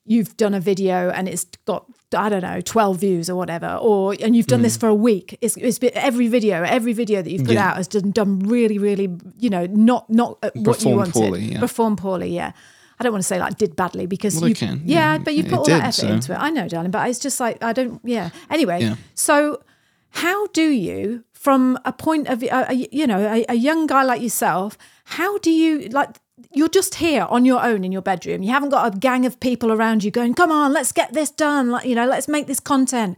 [0.06, 1.86] you've done a video and it's got
[2.18, 5.38] I don't know 12 views or whatever or and you've done this for a week
[5.42, 7.56] it's, it's been every video every video that you've put Mm.
[7.56, 7.70] Yeah.
[7.70, 11.42] out has done, done really really you know not not at what you wanted poorly,
[11.42, 11.60] yeah.
[11.60, 12.52] performed poorly yeah
[13.00, 15.18] I don't want to say like did badly because Well, you can, yeah, yeah.
[15.20, 17.20] but you put all did, that effort so- into it I know darling but it's
[17.20, 19.62] just like I don't yeah anyway so
[20.10, 24.22] how do you from a point of a- you know a, a young guy like
[24.22, 24.78] yourself
[25.18, 26.10] how do you like
[26.58, 28.42] you're just here on your own in your bedroom.
[28.44, 31.32] You haven't got a gang of people around you going come on let's get this
[31.32, 33.18] done like you know let's make this content.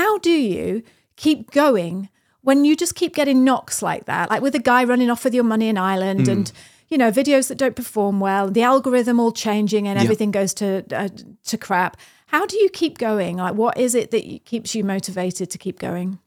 [0.00, 0.82] How do you
[1.16, 2.08] keep going
[2.42, 4.30] when you just keep getting knocks like that?
[4.30, 6.32] Like with a guy running off with your money in ireland Hmm.
[6.32, 6.52] and
[6.88, 10.04] you know videos that don't perform well the algorithm all changing and Yeah.
[10.04, 10.66] everything goes to
[11.00, 11.08] uh,
[11.50, 11.96] to crap.
[12.26, 13.36] How do you keep going?
[13.38, 16.18] Like what is it that keeps you motivated to keep going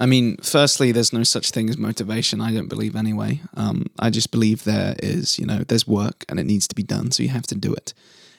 [0.00, 2.40] I mean, firstly, there's no such thing as motivation.
[2.40, 3.42] I don't believe anyway.
[3.54, 6.82] Um, I just believe there is, you know, there's work and it needs to be
[6.82, 7.92] done, so you have to do it.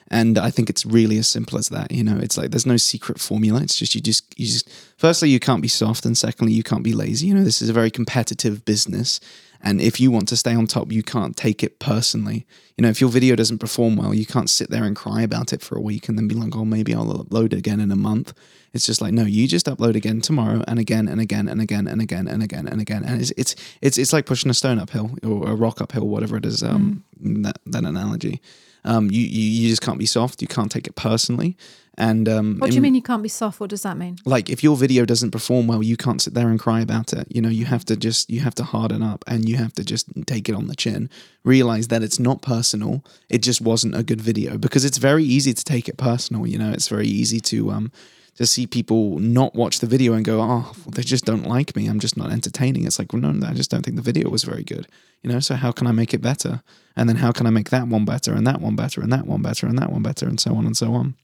[0.08, 1.92] And I think it's really as simple as that.
[1.92, 3.62] You know, it's like there's no secret formula.
[3.62, 4.68] It's just you just you just.
[4.98, 7.28] Firstly, you can't be soft, and secondly, you can't be lazy.
[7.28, 9.20] You know, this is a very competitive business,
[9.62, 12.46] and if you want to stay on top, you can't take it personally.
[12.76, 15.52] You know, if your video doesn't perform well, you can't sit there and cry about
[15.52, 17.96] it for a week and then be like, oh, maybe I'll upload again in a
[17.96, 18.34] month.
[18.72, 21.86] It's just like, no, you just upload again tomorrow and again and again and again
[21.86, 23.04] and again and again and again.
[23.04, 26.36] And it's it's it's, it's like pushing a stone uphill or a rock uphill, whatever
[26.36, 26.62] it is.
[26.62, 28.40] Um, that that analogy.
[28.84, 30.42] Um, you, you you just can't be soft.
[30.42, 31.56] You can't take it personally.
[31.98, 33.60] And um, what do you in- mean you can't be soft?
[33.60, 34.16] What does that mean?
[34.24, 37.26] Like if your video doesn't perform well you can't sit there and cry about it.
[37.30, 39.84] You know you have to just you have to harden up and you have to
[39.84, 41.10] just take it on the chin.
[41.44, 43.04] Realize that it's not personal.
[43.28, 46.58] It just wasn't a good video because it's very easy to take it personal you
[46.58, 46.72] know?
[46.72, 47.92] It's very easy to um
[48.36, 51.86] to see people not watch the video and go oh they just don't like me.
[51.86, 52.86] I'm just not entertaining.
[52.86, 54.86] It's like well no i just don't think the video was very good.
[55.22, 56.62] You know so how can i make it better?
[56.96, 59.26] And then how can i make that one better and that one better and that
[59.26, 61.14] one better and that one better and so on and so on.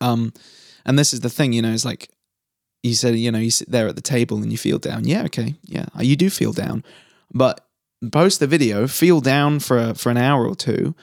[0.00, 0.32] Um
[0.86, 2.10] and this is the thing you know it's like
[2.84, 5.04] you said, you know, you sit there at the table and you feel down.
[5.04, 6.84] Yeah, okay, yeah, you do feel down,
[7.32, 7.66] but
[8.12, 10.94] post the video, feel down for for an hour or two,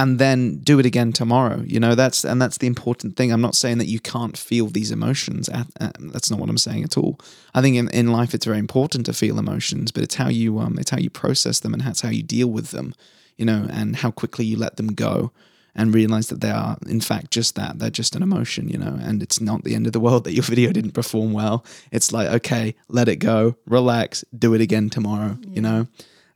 [0.00, 1.62] and then do it again tomorrow.
[1.66, 3.30] You know, that's and that's the important thing.
[3.30, 5.50] I'm not saying that you can't feel these emotions.
[5.50, 7.20] At, at- that's not what I'm saying at all.
[7.54, 10.58] I think in, in life it's very important to feel emotions, but it's how you
[10.58, 12.94] um it's how you process them and that's how you deal with them.
[13.36, 15.32] You know, and how quickly you let them go
[15.74, 18.98] and realize that they are in fact just that they're just an emotion you know
[19.00, 22.10] and it's not the end of the world that your video didn't perform well it's
[22.12, 25.86] like okay let it go relax do it again tomorrow you know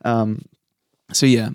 [0.05, 0.41] um
[1.13, 1.51] so yeah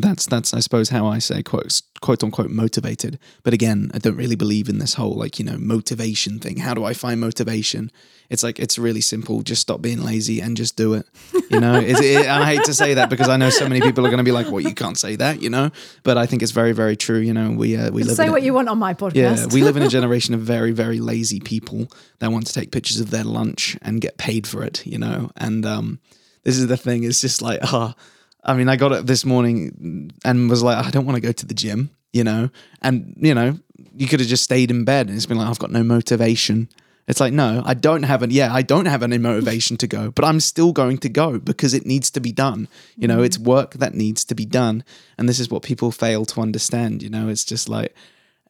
[0.00, 3.18] that's that's i suppose how i say quote quote unquote motivated.
[3.42, 6.58] But again i don't really believe in this whole like you know motivation thing.
[6.58, 7.90] How do i find motivation?
[8.30, 9.40] It's like it's really simple.
[9.42, 11.06] Just stop being lazy and just do it.
[11.50, 11.76] You know?
[11.80, 14.24] It, i hate to say that because i know so many people are going to
[14.24, 15.70] be like well you can't say that you know?
[16.02, 17.50] But i think it's very very true you know?
[17.50, 19.14] We uh, we live say in a- what you want on my podcast.
[19.14, 21.88] Yeah, we live in a generation of very, very lazy people
[22.20, 25.30] that want to take pictures of their lunch and get paid for it, you know.
[25.36, 26.00] And um,
[26.44, 27.04] this is the thing.
[27.04, 27.94] It's just like, ah,
[28.44, 31.32] I mean, I got it this morning and was like, I don't want to go
[31.32, 32.50] to the gym, you know.
[32.82, 33.58] And you know,
[33.96, 36.68] you could have just stayed in bed and it's been like, I've got no motivation.
[37.06, 40.10] It's like, no, I don't have an yeah, I don't have any motivation to go,
[40.10, 42.68] but I'm still going to go because it needs to be done.
[42.96, 44.84] You know, it's work that needs to be done.
[45.16, 47.94] And this is what people fail to understand, you know, it's just like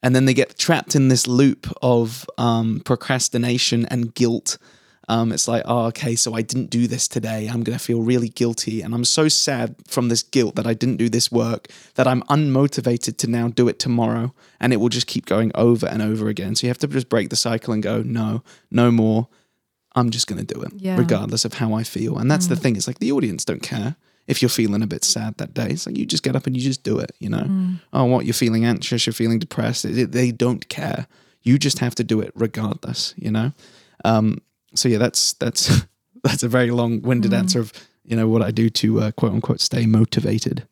[0.03, 4.59] and then they get trapped in this loop of um, procrastination and guilt.
[5.09, 7.47] Um, it's like, oh, okay, so I didn't do this today.
[7.49, 8.83] I'm going to feel really guilty.
[8.83, 12.23] And I'm so sad from this guilt that I didn't do this work that I'm
[12.25, 14.35] unmotivated to now do it tomorrow.
[14.61, 16.55] And it will just keep going over and over again.
[16.55, 19.29] So you have to just break the cycle and go, no, no more.
[19.97, 20.97] I'm just going to do it, Yeah.
[20.99, 22.19] regardless of how I feel.
[22.19, 22.77] And that's the thing.
[22.77, 25.69] It's like the audience don't care if you're feeling a bit sad that day.
[25.71, 27.77] It's like you just get up and you just do it, you know?
[27.95, 28.27] Oh, what?
[28.27, 29.87] You're feeling anxious, you're feeling depressed.
[29.87, 31.07] It- it- they don't care.
[31.43, 33.53] You just have to do it regardless, you know?
[34.05, 34.39] Um,
[34.75, 35.87] so yeah, that's that's
[36.25, 37.73] that's a very long-winded answer of
[38.05, 40.67] you know what I do to uh, quote unquote stay motivated.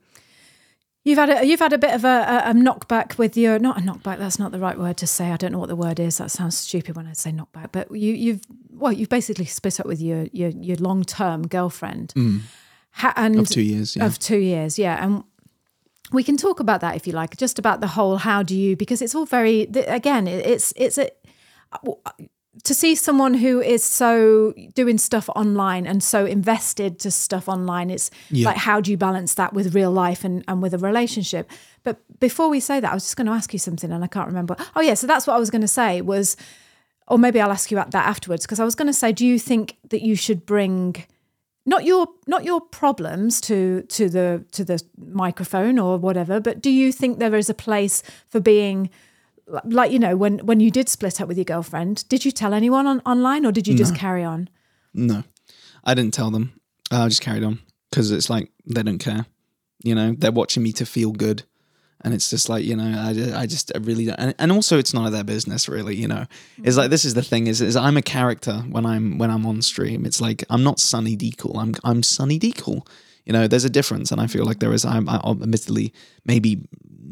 [1.05, 2.09] You've had a, you've had a bit of a,
[2.47, 4.19] a, a knockback with your not a knockback.
[4.19, 5.31] That's not the right word to say.
[5.31, 6.19] I don't know what the word is.
[6.19, 7.71] That sounds stupid when I say knockback.
[7.71, 8.41] But you you've
[8.73, 12.13] well you've basically split up with your your, your long term girlfriend.
[12.91, 13.41] Ha- and Mm.
[13.41, 14.07] Of two years, yeah.
[14.07, 15.05] Of two years, yeah.
[15.05, 15.23] And
[16.13, 18.75] we can talk about that if you like, just about the whole how do you
[18.75, 21.09] because it's all very again it- it's it's a
[22.65, 27.91] to see someone who is so doing stuff online and so invested to stuff online
[27.91, 28.49] it's Yeah.
[28.49, 31.51] like how do you balance that with real life and, and with a relationship
[31.85, 34.07] but before we say that i was just going to ask you something and i
[34.07, 36.37] can't remember oh yeah so that's what i was going to say was
[37.09, 39.27] or maybe i'll ask you about that afterwards because i was going to say do
[39.27, 40.97] you think that you should bring
[41.67, 46.71] not your not your problems to to the to the microphone or whatever but do
[46.71, 48.89] you think there is a place for being
[49.47, 52.53] like you know when when you did split up with your girlfriend did you tell
[52.53, 54.49] anyone on online or did you just carry on
[54.93, 55.23] No,
[55.85, 56.59] I didn't tell them.
[56.91, 59.27] I just carried on because it's like they don't care.
[59.83, 61.45] You know, they're watching me to feel good,
[62.01, 64.19] and it's just like you know, I, I just I really don't.
[64.19, 65.95] And, and also, it's none of their business, really.
[65.95, 66.25] You know,
[66.65, 69.47] it's like this is the thing is, is I'm a character when I'm when I'm
[69.47, 70.07] on stream.
[70.07, 71.59] It's like I'm not Sonny Deacle.
[71.59, 72.87] I'm I'm Sonny Deacle.
[73.27, 74.85] You know, there's a difference, and I feel like there is.
[74.85, 75.93] I'm, I, admittedly
[76.25, 76.61] maybe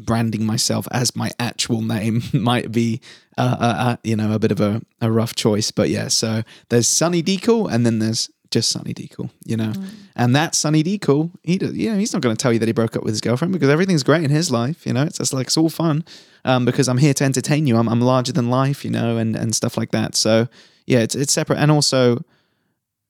[0.05, 3.01] branding myself as my actual name might be,
[3.37, 5.71] uh, uh, uh, you know, a bit of a, a rough choice.
[5.71, 9.73] But yeah, so there's Sonny Deacle, and then there's just Sonny Deacle, you know,
[10.15, 12.71] and that Sonny Deacle, he, does, yeah, he's not going to tell you that he
[12.71, 15.03] broke up with his girlfriend because everything's great in his life, you know.
[15.03, 16.05] It's just like it's all fun,
[16.45, 17.75] um, because I'm here to entertain you.
[17.75, 20.15] I'm, I'm larger than life, you know, and and stuff like that.
[20.15, 20.47] So
[20.85, 22.23] yeah, it's it's separate, and also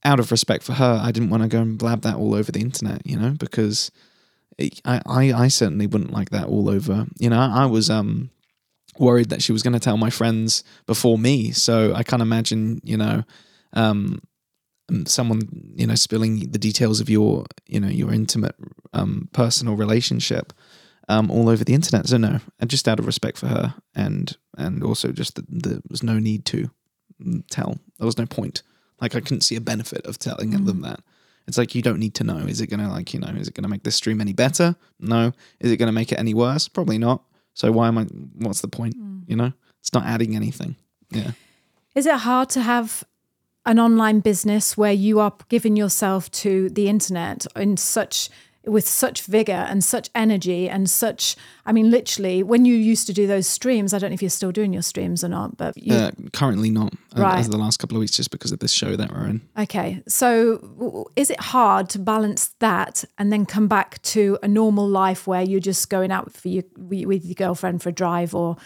[0.05, 2.51] out of respect for her, I didn't want to go and blab that all over
[2.51, 3.91] the internet, you know, because
[4.57, 7.07] it, I, I I certainly wouldn't like that all over.
[7.19, 8.29] You know, I, was um
[8.97, 12.79] worried that she was going to tell my friends before me, so I can't imagine,
[12.83, 13.23] you know,
[13.73, 14.21] um
[15.07, 15.41] someone
[15.75, 18.55] you know spilling the details of your you know your intimate
[18.93, 20.53] um personal relationship
[21.09, 22.07] um all over the internet.
[22.07, 25.79] So no, and just out of respect for her, and and also just that there
[25.89, 26.69] was no need to
[27.21, 27.79] mm, tell.
[27.97, 28.61] There was no point.
[29.01, 30.83] Like I couldn't see a benefit of telling them mm.
[30.83, 31.01] that.
[31.47, 32.37] It's like you don't need to know.
[32.37, 33.27] Is it gonna like you know?
[33.27, 34.75] Is it gonna make this stream any better?
[34.99, 35.31] No.
[35.59, 36.67] Is it gonna make it any worse?
[36.67, 37.23] Probably not.
[37.53, 38.03] So why am I?
[38.37, 38.97] What's the point?
[38.97, 39.23] Mm.
[39.27, 40.75] You know, it's not adding anything.
[41.11, 41.31] Yeah.
[41.93, 43.03] Is it hard to have
[43.65, 48.29] an online business where you are giving yourself to the internet in such
[48.67, 53.13] with such vigor and such energy and such I mean literally when you used to
[53.13, 55.77] do those streams I don't know if you're still doing your streams or not but
[55.77, 56.93] you, Uh, currently not.
[57.15, 57.39] uh, Right.
[57.39, 59.41] As the last couple of weeks, just because of this show that we're in.
[59.57, 60.01] Okay.
[60.07, 65.27] So is it hard to balance that and then come back to a normal life
[65.27, 68.57] where you're just going out for your, with your girlfriend for a drive or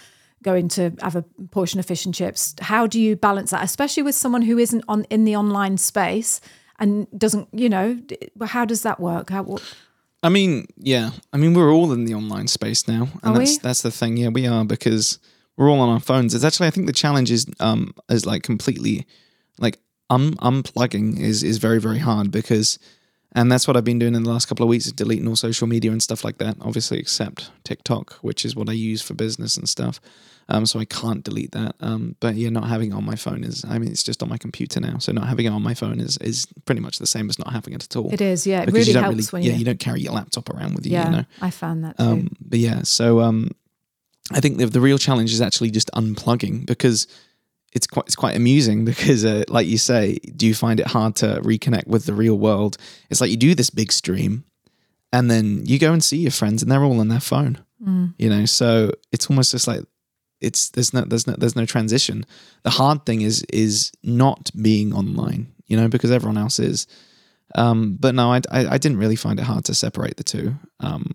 [0.41, 2.55] going to have a portion of fish and chips?
[2.61, 6.39] How do you balance that, especially with someone who isn't on in the online space
[6.79, 7.99] and doesn't, you know,
[8.47, 9.29] how does that work?
[9.31, 9.61] How, what,
[10.21, 11.11] I mean, yeah.
[11.31, 13.57] I mean, we're all in the online space now, and Are that's we?
[13.59, 14.17] that's the thing.
[14.17, 15.19] Yeah, we are because
[15.55, 16.33] we're all on our phones.
[16.35, 19.05] It's actually, I think, the challenge is um is like completely
[19.59, 19.79] like
[20.09, 22.79] un unplugging is is very very hard because,
[23.31, 25.37] and that's what I've been doing in the last couple of weeks, is deleting all
[25.37, 26.57] social media and stuff like that.
[26.59, 30.01] Obviously, except TikTok, which is what I use for business and stuff.
[30.51, 31.75] Um, so I can't delete that.
[31.79, 34.29] Um, but yeah, not having it on my phone is, I mean, it's just on
[34.29, 34.97] my computer now.
[34.97, 37.53] So not having it on my phone is is pretty much the same as not
[37.53, 38.11] having it at all.
[38.11, 38.61] It is, yeah.
[38.63, 40.93] It really you helps when yeah, you- you don't carry your laptop around with you.
[40.93, 42.03] yeah, You know, I found that too.
[42.03, 43.51] um, but yeah, so um,
[44.31, 47.07] I think the, the real challenge is actually just unplugging because
[47.71, 51.15] it's quite it's quite amusing because uh, like you say, do you find it hard
[51.17, 52.77] to reconnect with the real world?
[53.11, 54.45] It's like you do this big stream,
[55.13, 57.59] and then you go and see your friends, and they're all on their phone.
[58.17, 59.81] You know, so it's almost just like
[60.41, 62.25] it's there's no there's no there's no transition.
[62.63, 65.53] The hard thing is is not being online.
[65.67, 66.87] You know, because everyone else is.
[67.55, 70.55] Um, but no, I, I I didn't really find it hard to separate the two
[70.79, 71.13] um,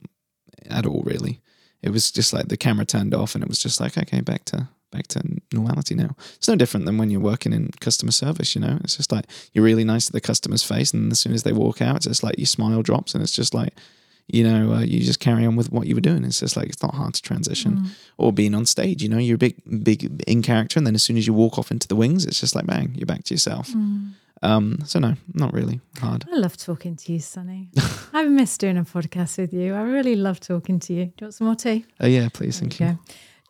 [0.68, 1.02] at all.
[1.04, 1.40] Really,
[1.82, 4.44] it was just like the camera turned off, and it was just like okay, back
[4.46, 6.16] to back to normality now.
[6.36, 8.54] It's no different than when you're working in customer service.
[8.54, 11.34] You know, it's just like you're really nice to the customer's face, and as soon
[11.34, 13.74] as they walk out, it's just like your smile drops, and it's just like
[14.28, 16.24] you know, uh, you just carry on with what you were doing.
[16.24, 17.90] It's just like it's not hard to transition.
[18.16, 21.02] Or being on stage, you know, you're a big, big in character, and then as
[21.02, 23.34] soon as you walk off into the wings, it's just like bang, you're back to
[23.34, 23.74] yourself.
[24.42, 26.26] Um, so no, not really hard.
[26.30, 27.68] I love talking to you, Sonny.
[28.12, 29.74] I've missed doing a podcast with you.
[29.74, 31.04] I really love talking to you.
[31.06, 31.86] Do you want some more tea?
[32.02, 32.86] Uh, yeah, please, thank you.
[32.86, 32.98] Okay.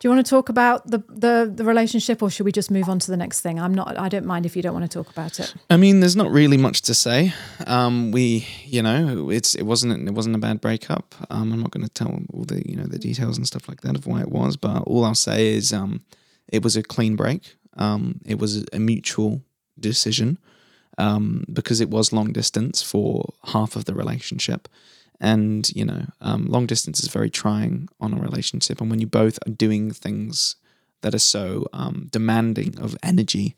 [0.05, 2.87] Do you want to talk about the, the the relationship, or should we just move
[2.89, 3.59] on to the next thing?
[3.59, 3.97] I'm not.
[3.97, 5.55] I don't mind if you don't want to talk about it.
[5.67, 7.33] I mean, there's not really much to say.
[7.65, 11.15] Um, we, you know, it's it wasn't it wasn't a bad breakup.
[11.31, 13.81] Um, I'm not going to tell all the you know the details and stuff like
[13.81, 16.03] that of why it was, but all I'll say is um,
[16.49, 17.55] it was a clean break.
[17.75, 19.41] Um, it was a mutual
[19.79, 20.37] decision
[20.99, 24.67] um, because it was long distance for half of the relationship.
[25.19, 28.81] And, you know, um, long distance is very trying on a relationship.
[28.81, 30.57] And when you both are doing things
[31.01, 33.55] that are so um, demanding of energy,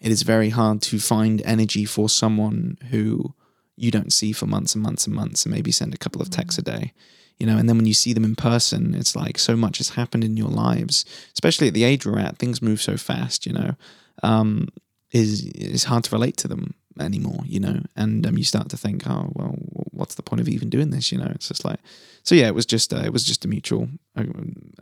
[0.00, 3.34] it is very hard to find energy for someone who
[3.76, 6.30] you don't see for months and months and months and maybe send a couple of
[6.30, 6.92] texts a day.
[7.40, 9.90] you know, and then when you see them in person, it's like so much has
[9.90, 12.38] happened in your lives, especially at the age we're at.
[12.38, 13.74] Things move so fast, you know.
[14.22, 14.68] Um,
[15.10, 18.76] is it's hard to relate to them anymore, you know, and um, you start to
[18.76, 19.54] think, oh well,
[19.92, 21.30] what's the point of even doing this, you know?
[21.34, 21.78] It's just like,
[22.22, 23.88] so yeah, it was just uh, it was just a mutual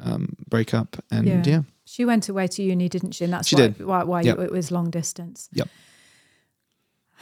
[0.00, 1.62] um, breakup, and yeah.
[1.84, 3.24] She went away to uni, didn't she?
[3.24, 3.84] And that's She why, did.
[3.86, 4.36] why, why Yep.
[4.36, 5.48] you, it was long distance.
[5.54, 5.68] Yep.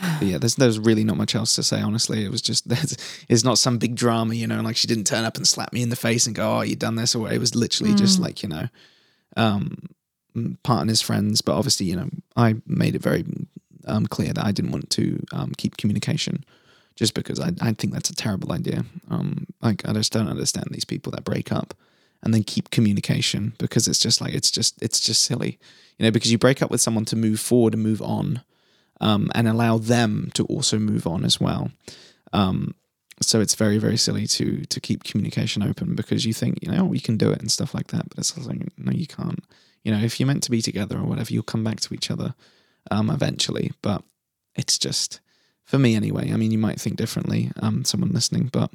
[0.01, 1.81] But yeah, there's there's really not much else to say.
[1.81, 2.97] Honestly, it was just there's,
[3.29, 4.61] it's not some big drama, you know.
[4.61, 6.77] Like she didn't turn up and slap me in the face and go, "Oh, you
[6.77, 8.69] done this," or it was literally just like you know,
[9.37, 9.79] um,
[10.65, 11.41] partners, friends.
[11.41, 13.25] But obviously, you know, I made it very
[13.87, 16.44] um, clear that I didn't want to um, keep communication,
[16.94, 18.85] just because I I think that's a terrible idea.
[19.11, 21.75] Um, like I just don't understand these people that break up
[22.22, 25.59] and then keep communication because it's just like it's just it's just silly,
[25.99, 26.11] you know.
[26.11, 28.42] Because you break up with someone to move forward and move on
[29.01, 31.70] um, and allow them to also move on as well.
[32.33, 32.75] Um,
[33.22, 36.85] so it's very very silly to to keep communication open because you think you know
[36.85, 39.44] we can do it and stuff like that, but it's like no you can't.
[39.85, 42.11] You know if you're meant to be together or whatever, you'll come back to each
[42.11, 42.35] other
[42.90, 43.72] um, eventually.
[43.83, 44.03] But
[44.55, 45.20] it's just
[45.64, 46.33] for me anyway.
[46.33, 48.70] I mean, you might think differently, um, someone listening, but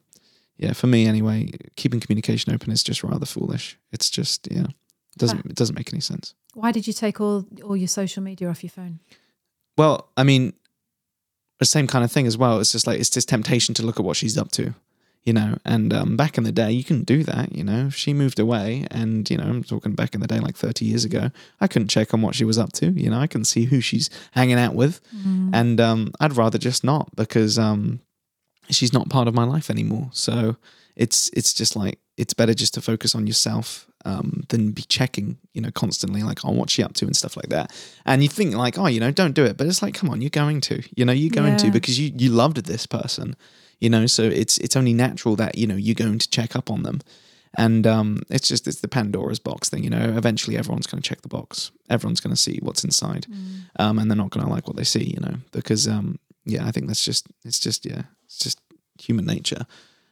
[0.57, 3.77] yeah, for me anyway, keeping communication open is just rather foolish.
[3.91, 6.35] It's just yeah, it doesn't it doesn't make any sense.
[6.53, 8.99] Why did you take all all your social media off your phone?
[9.77, 10.53] Well, I mean,
[11.59, 12.59] the same kind of thing as well.
[12.59, 14.73] It's just like it's this temptation to look at what she's up to,
[15.23, 15.57] you know.
[15.65, 17.87] And um, back in the day, you couldn't do that, you know.
[17.87, 20.85] If she moved away, and you know, I'm talking back in the day, like 30
[20.85, 22.91] years ago, I couldn't check on what she was up to.
[22.91, 25.01] You know, I couldn't see who she's hanging out with,
[25.53, 27.99] and um, I'd rather just not because um,
[28.69, 30.09] she's not part of my life anymore.
[30.13, 30.57] So
[30.95, 35.37] it's it's just like it's better just to focus on yourself um, than be checking,
[35.53, 37.71] you know, constantly like on what she up to and stuff like that.
[38.05, 40.21] And you think like, oh, you know, don't do it, but it's like, come on,
[40.21, 43.35] you're going to, you know, you're going to because you you loved this person,
[43.81, 44.05] you know.
[44.05, 47.01] So it's it's only natural that you know you're going to check up on them.
[47.55, 50.13] And um, it's just it's the Pandora's box thing, you know.
[50.15, 51.71] Eventually, everyone's going to check the box.
[51.89, 53.25] Everyone's going to see what's inside,
[53.77, 55.35] um, and they're not going to like what they see, you know.
[55.51, 58.61] Because um, yeah, I think that's just it's just yeah, it's just
[59.01, 59.65] human nature.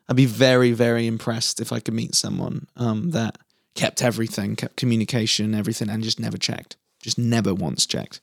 [0.09, 3.37] I'd be very very impressed if I could meet someone um, that
[3.73, 8.19] kept everything, kept communication, everything, and just never checked, just never once checked.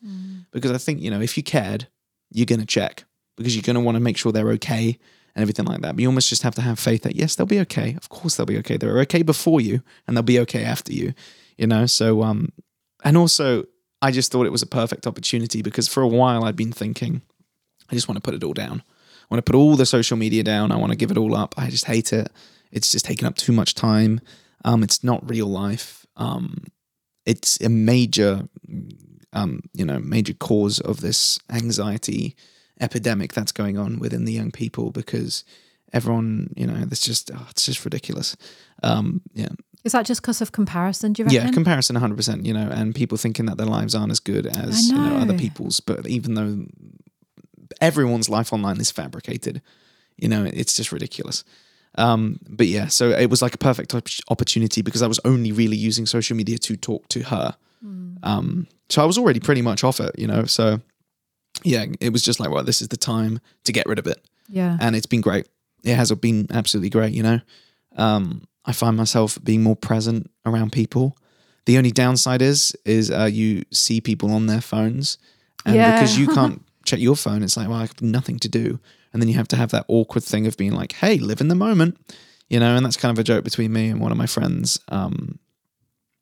[0.50, 1.88] Because I think you know if you cared,
[2.30, 3.04] you're going to check
[3.37, 4.98] because you're going to want to make sure they're okay
[5.37, 5.94] and everything like that.
[5.94, 7.94] But you almost just have to have faith that yes, they'll be okay.
[7.96, 8.79] Of course, they'll be okay.
[8.79, 11.12] They were okay before you, and they'll be okay after you.
[11.59, 11.87] You know.
[11.87, 12.53] So um,
[13.05, 13.64] and also
[14.01, 17.20] I just thought it was a perfect opportunity because for a while I'd been thinking,
[17.90, 18.83] I just want to put it all down.
[18.83, 20.72] I want to put all the social media down.
[20.72, 21.55] I want to give it all up.
[21.59, 22.31] I just hate it.
[22.72, 24.20] It's just taking up too much time.
[24.64, 26.07] Um, it's not real life.
[26.16, 26.64] Um,
[27.27, 28.49] it's a major,
[29.33, 32.37] um, you know, major cause of this anxiety
[32.80, 35.44] epidemic that's going on within the young people because
[35.92, 38.36] everyone, you know, it's just, oh, it's just ridiculous.
[38.82, 39.48] Um, yeah,
[39.84, 41.12] Is that just because of comparison?
[41.12, 41.46] Do you reckon?
[41.46, 44.90] yeah, comparison 100%, you know, and people thinking that their lives aren't as good as,
[44.92, 46.66] I you know, other people's, but even though
[47.80, 49.62] everyone's life online is fabricated,
[50.16, 51.44] you know, it's just ridiculous.
[51.98, 53.94] Um, but yeah, so it was like a perfect
[54.28, 57.56] opportunity because I was only really using social media to talk to her.
[58.22, 60.80] Um, so I was already pretty much off it, you know, so
[61.66, 64.18] yeah, it was just like, well, this is the time to get rid of it
[64.48, 64.76] yeah.
[64.81, 65.46] and it's been great.
[65.85, 67.12] It has been absolutely great.
[67.12, 67.40] You know,
[67.96, 71.16] um, I find myself being more present around people.
[71.66, 75.18] The only downside is is uh, you see people on their phones,
[75.64, 75.92] and Yeah.
[75.94, 78.79] because you can't check your phone, it's like well, I have nothing to do,
[79.12, 81.48] and then you have to have that awkward thing of being like, hey, live in
[81.48, 81.96] the moment,
[82.48, 84.79] you know, and that's kind of a joke between me and one of my friends.
[84.88, 85.38] Um,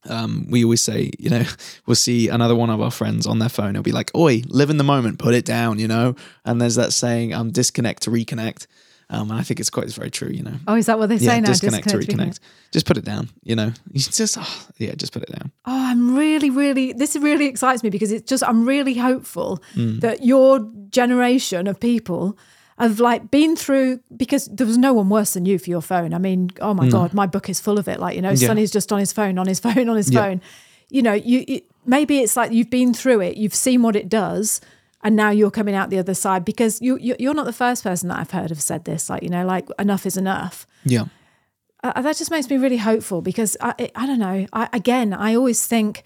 [0.08, 1.44] um, we always say, you know,
[1.86, 3.70] we'll see another one of our friends on their phone.
[3.70, 6.14] It'll be like, "Oi, live in the moment, put it down," you know.
[6.44, 8.66] And there's that saying, um, "Disconnect to reconnect,"
[9.10, 10.54] um, and I think it's quite it's very true, you know.
[10.66, 11.46] Oh, is that what they say yeah, now?
[11.48, 12.40] disconnect, to Disconnect, reconnect.
[12.72, 13.72] Just put it down, you know.
[13.92, 15.52] You just, oh, yeah, just put it down.
[15.64, 20.00] Oh, I'm really, really, this really excites me because it's just, I'm really hopeful Mm.
[20.00, 22.36] that your generation of people
[22.78, 26.12] have like been through, because there was no one worse than you for your phone.
[26.14, 28.00] I mean, oh my God, my book is full of it.
[28.00, 28.48] Like, you know, Yeah.
[28.48, 30.20] Sonny's just on his phone, on his phone, on his Yeah.
[30.22, 30.40] phone.
[30.90, 34.08] You know, you, it, maybe it's like you've been through it, you've seen what it
[34.08, 34.60] does.
[35.02, 37.82] And now you're coming out the other side because you, you you're not the first
[37.84, 39.10] person that I've heard have said this.
[39.10, 40.66] Like you know, like enough is enough.
[40.82, 41.04] Yeah,
[41.82, 44.46] uh, that just makes me really hopeful because I, I- I don't know.
[44.54, 46.04] I, again, I always think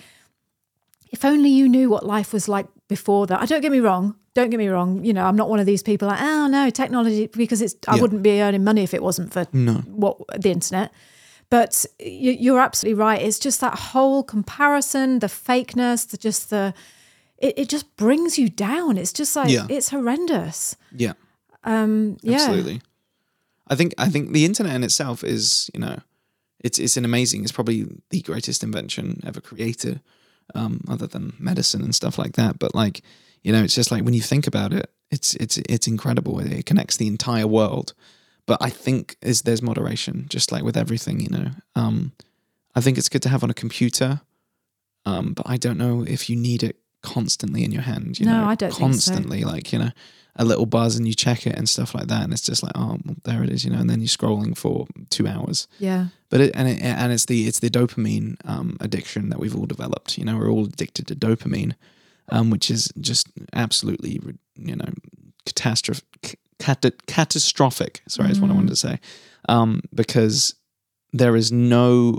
[1.13, 3.41] if only you knew what life was like before that.
[3.41, 4.17] I don't get me wrong.
[4.39, 5.05] Don't get me wrong.
[5.05, 7.75] You know, I'm not one of these people like, oh no, technology because it's.
[7.89, 8.03] I Yeah.
[8.03, 9.45] wouldn't be earning money if it wasn't for
[10.03, 10.93] what the internet.
[11.51, 13.21] But you, you're absolutely right.
[13.21, 16.73] It's just that whole comparison, the fakeness, the just the.
[17.39, 18.97] It, it just brings you down.
[18.99, 19.67] It's just like Yeah.
[19.69, 20.77] it's horrendous.
[20.97, 21.15] yeah,
[21.65, 22.35] Um, Yeah.
[22.37, 22.81] absolutely.
[23.71, 25.97] I think I think the internet in itself is you know,
[26.67, 27.43] it's it's an amazing.
[27.43, 30.01] It's probably the greatest invention ever created,
[30.55, 32.59] um, other than medicine and stuff like that.
[32.59, 33.03] But like
[33.43, 36.39] you know, it's just like when you think about it, it's it's it's incredible.
[36.41, 37.95] It connects the entire world.
[38.47, 41.21] But I think is there's moderation, just like with everything.
[41.21, 42.13] You know, um,
[42.75, 44.21] I think it's good to have on a computer,
[45.05, 48.19] um, but I don't know if you need it constantly in your hand.
[48.19, 48.81] You No, know, I don't think so.
[48.81, 49.45] constantly.
[49.45, 49.91] Like you know,
[50.37, 52.73] a little buzz and you check it and stuff like that, and it's just like,
[52.75, 53.65] oh, well, there it is.
[53.65, 55.69] You know, and then you're scrolling for two hours.
[55.79, 56.07] Yeah.
[56.31, 59.67] But it and it, and it's the it's the dopamine um, addiction that we've all
[59.67, 60.17] developed.
[60.19, 61.75] You know, we're all addicted to dopamine,
[62.31, 64.21] um, which is just absolutely
[64.57, 64.93] you know
[65.47, 66.39] catastrophic.
[66.59, 68.03] Cat- catastrophic.
[68.09, 68.99] Sorry, is what I wanted to say,
[69.49, 70.57] um, because
[71.13, 72.19] there is no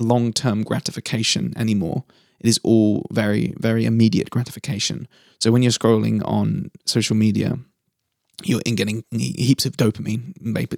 [0.00, 2.04] long term gratification anymore.
[2.40, 5.06] It is all very very immediate gratification.
[5.38, 7.58] So when you're scrolling on social media,
[8.44, 10.34] you're in getting heaps of dopamine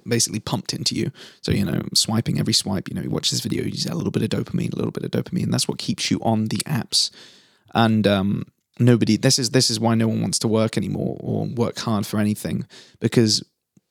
[0.07, 1.11] basically pumped into you.
[1.41, 3.95] So, you know, swiping every swipe, you know, you watch this video, you get a
[3.95, 5.51] little bit of dopamine, a little bit of dopamine.
[5.51, 7.11] That's what keeps you on the apps.
[7.73, 8.45] And um,
[8.79, 12.05] nobody, this is this is why no one wants to work anymore or work hard
[12.05, 12.65] for anything
[12.99, 13.43] because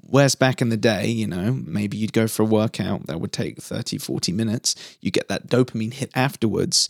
[0.03, 3.33] whereas back in the day, you know, maybe you'd go for a workout that would
[3.33, 6.89] take 30, 40 minutes, you get that dopamine hit afterwards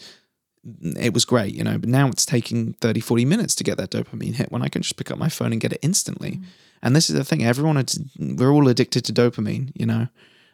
[0.96, 3.90] it was great, you know, but now it's taking 30, 40 minutes to get that
[3.90, 6.40] dopamine hit when I can just pick up my phone and get it instantly.
[6.82, 7.82] And this is the thing, everyone,
[8.18, 10.08] we're all addicted to dopamine, you know,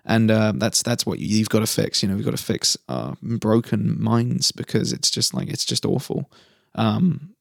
[0.04, 2.02] and uh, that's that's what you, have got to fix.
[2.02, 5.86] You know, we've got to fix our broken minds because it's just like it's just
[5.86, 6.30] awful.
[6.74, 7.33] Um,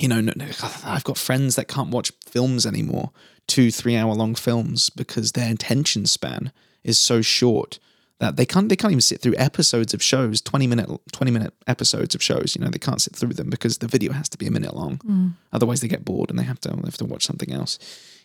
[0.00, 0.46] you know, no- no-
[0.84, 3.10] I've got friends that can't watch films anymore,
[3.46, 7.78] two, three hour long films because their attention span is so short
[8.18, 11.54] that they can't they can't even sit through episodes of shows, 20 minute 20 minute
[11.66, 14.38] episodes of shows, you know, they can't sit through them because the video has to
[14.38, 14.98] be a minute long.
[14.98, 15.32] Mm.
[15.52, 17.78] Otherwise they get bored and they have to they have to watch something else.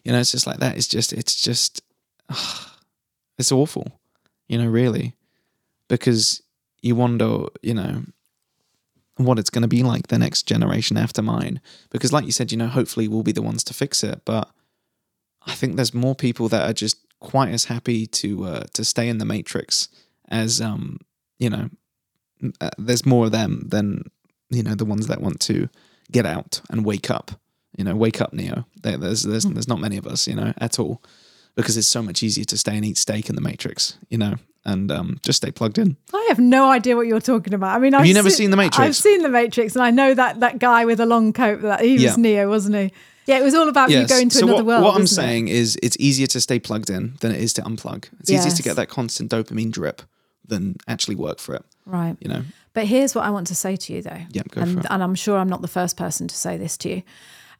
[0.03, 0.77] You know, it's just like that.
[0.77, 1.81] It's just it's just
[3.37, 3.99] it's awful.
[4.47, 5.15] You know, really.
[5.87, 6.41] Because
[6.81, 8.03] you wonder, you know,
[9.17, 11.61] what it's going to be like the next generation after mine.
[11.89, 14.21] Because, like you said, you know, hopefully we'll be the ones to fix it.
[14.25, 14.49] But
[15.45, 19.07] I think there's more people that are just quite as happy to uh, to stay
[19.07, 19.89] in the matrix
[20.29, 20.99] as um,
[21.39, 21.69] you know.
[22.59, 24.03] Uh, there's more of them than
[24.49, 25.69] you know the ones that want to
[26.11, 27.31] get out and wake up.
[27.77, 28.65] You know, wake up, Neo.
[28.83, 31.01] There, there's there's there's not many of us, you know, at all,
[31.55, 34.35] because it's so much easier to stay and eat steak in the matrix, you know,
[34.65, 35.95] and um, just stay plugged in.
[36.13, 37.75] I have no idea what you're talking about.
[37.75, 38.79] I mean, I've you never seen The Matrix?
[38.79, 41.61] I've seen The Matrix, and I know that that guy with a long coat.
[41.61, 42.15] That he was Yeah.
[42.17, 42.91] Neo, wasn't he?
[43.27, 44.83] Yeah, it was all about you going to so another what, world.
[44.83, 48.05] what I'm saying is, it's easier to stay plugged in than it is to unplug.
[48.19, 50.03] It's easier to get that constant dopamine drip
[50.47, 51.63] than actually work for it.
[51.87, 52.15] right?
[52.19, 52.43] You know,
[52.73, 54.21] But here's what I want to say to you, though.
[54.29, 54.85] Yeah, go and, for it.
[54.91, 57.03] and I'm sure I'm not the first person to say this to you.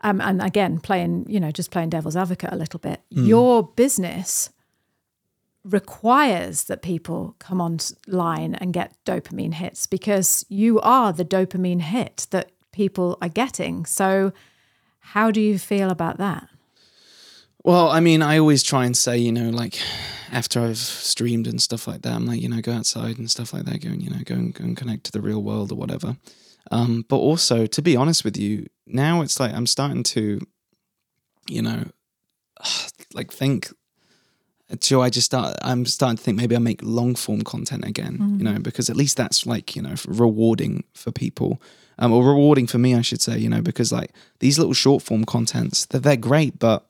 [0.04, 3.02] Um, and again, playing, you know, just playing devil's advocate a little bit.
[3.12, 3.28] Mm.
[3.28, 4.52] Your business
[5.66, 12.28] requires that people come online and get dopamine hits because you are the dopamine hit
[12.30, 13.86] that people are getting.
[13.86, 14.32] So,
[15.00, 16.48] how do you feel about that?
[17.64, 19.80] Well, I mean, I always try and say, you know, like
[20.32, 23.54] after I've streamed and stuff like that, I'm like, you know, go outside and stuff
[23.54, 25.72] like that, go and, you know, go and, go and connect to the real world
[25.72, 26.18] or whatever.
[26.70, 30.40] Um, but also, to be honest with you, now it's like I'm starting to,
[31.48, 31.86] you know,
[33.14, 33.72] like think.
[34.82, 35.56] So I just start.
[35.62, 38.18] I'm starting to think maybe I make long form content again.
[38.40, 41.62] You know, because at least that's like you know rewarding for people,
[42.00, 43.38] um, or rewarding for me, I should say.
[43.38, 46.86] You know, because like these little short form contents, they're they're great, but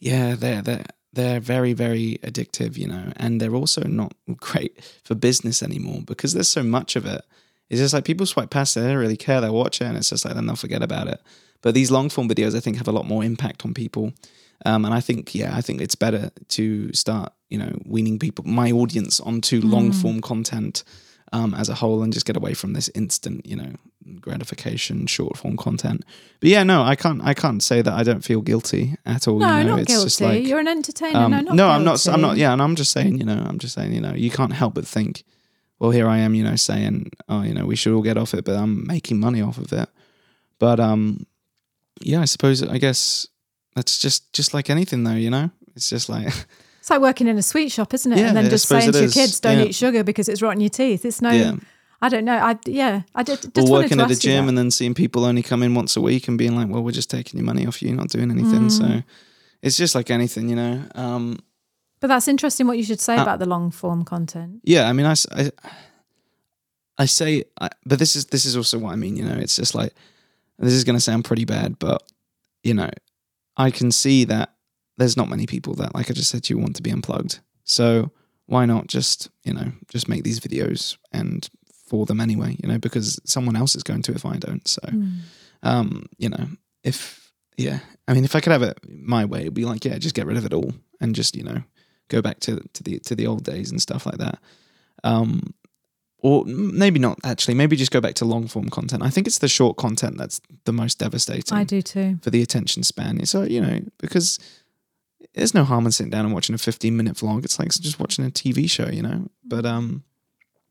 [0.00, 5.14] yeah, they're they're they're very very addictive, you know, and they're also not great for
[5.14, 7.22] business anymore because there's so much of it.
[7.70, 9.96] It's just like people swipe past it, they don't really care, they watch it, and
[9.96, 11.20] it's just like then they'll forget about it.
[11.62, 14.12] But these long form videos, I think, have a lot more impact on people,
[14.64, 18.44] um, and I think yeah, I think it's better to start you know weaning people,
[18.46, 20.84] my audience, onto long form content.
[21.34, 23.72] Um, as a whole, and just get away from this instant, you know,
[24.20, 26.04] gratification, short form content.
[26.40, 27.22] But yeah, no, I can't.
[27.22, 29.38] I can't say that I don't feel guilty at all.
[29.38, 29.70] No, you know?
[29.70, 30.04] not it's guilty.
[30.04, 31.18] Just like, You're an entertainer.
[31.18, 32.06] um, no, not no, I'm not.
[32.06, 32.36] I'm not.
[32.36, 33.18] Yeah, and I'm just saying.
[33.18, 33.92] You know, I'm just saying.
[33.92, 35.24] You know, you can't help but think.
[35.78, 36.34] Well, here I am.
[36.34, 39.18] You know, saying, oh, you know, we should all get off it, but I'm making
[39.18, 39.88] money off of it.
[40.58, 41.26] But um,
[42.00, 42.62] yeah, I suppose.
[42.62, 43.26] I guess
[43.74, 45.14] that's just just like anything, though.
[45.14, 46.28] You know, it's just like
[46.80, 48.18] It's like working in a sweet shop, isn't it?
[48.18, 49.14] Yeah, and then I just saying to your is.
[49.14, 49.64] kids, "Don't Yeah.
[49.66, 51.30] eat sugar because it's rotting your teeth." It's no.
[51.30, 51.54] Yeah.
[52.00, 52.36] I don't know.
[52.36, 53.02] I yeah.
[53.14, 55.74] I did, just or working at a gym and then seeing people only come in
[55.76, 58.08] once a week and being like, well, we're just taking your money off you, not
[58.08, 58.62] doing anything.
[58.66, 58.70] Mm.
[58.72, 59.02] So
[59.62, 60.82] it's just like anything, you know.
[60.96, 61.38] Um,
[62.00, 64.60] But that's interesting what you should say Uh, about the long form content.
[64.64, 65.14] yeah i mean I
[66.98, 69.56] I say I, but this is this is also what i mean you know it's
[69.56, 69.94] just like
[70.58, 72.02] this is going to sound pretty bad but
[72.64, 72.90] you know
[73.56, 74.52] i can see that
[74.96, 77.40] there's not many people that, like I just said you, want to be unplugged.
[77.64, 78.10] So
[78.46, 81.48] why not just, you know, just make these videos and
[81.86, 84.66] for them anyway, you know, because someone else is going to if I don't.
[84.66, 84.80] So,
[85.62, 86.46] um, you know,
[86.84, 89.98] if, yeah, I mean, if I could have it my way, it'd be like, yeah,
[89.98, 91.62] just get rid of it all and just, you know,
[92.08, 94.38] go back to, to the, to the old days and stuff like that.
[95.04, 95.54] Um,
[96.22, 99.02] or maybe not actually, maybe just go back to long form content.
[99.02, 102.18] I think it's the short content that's the most devastating I do too.
[102.22, 103.24] for the attention span.
[103.26, 104.38] So, you know, because
[105.34, 107.44] there's no harm in sitting down and watching a 15 minute vlog.
[107.44, 109.28] It's like just watching a TV show, you know?
[109.44, 110.04] But um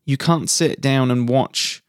[0.04, 1.82] you can't sit down and watch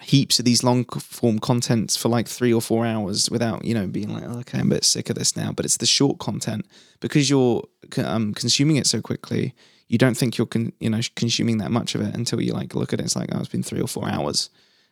[0.00, 3.86] heaps of these long form contents for like three or four hours without, you know,
[3.86, 5.52] being like, oh, okay, I'm a bit sick of this now.
[5.52, 6.66] But it's the short content
[7.00, 7.64] because you're
[7.98, 9.54] um, consuming it so quickly.
[9.92, 12.74] You don't think you're, con- you know, consuming that much of it until you like
[12.74, 13.04] look at it.
[13.04, 14.48] It's like, oh, it's been three or four hours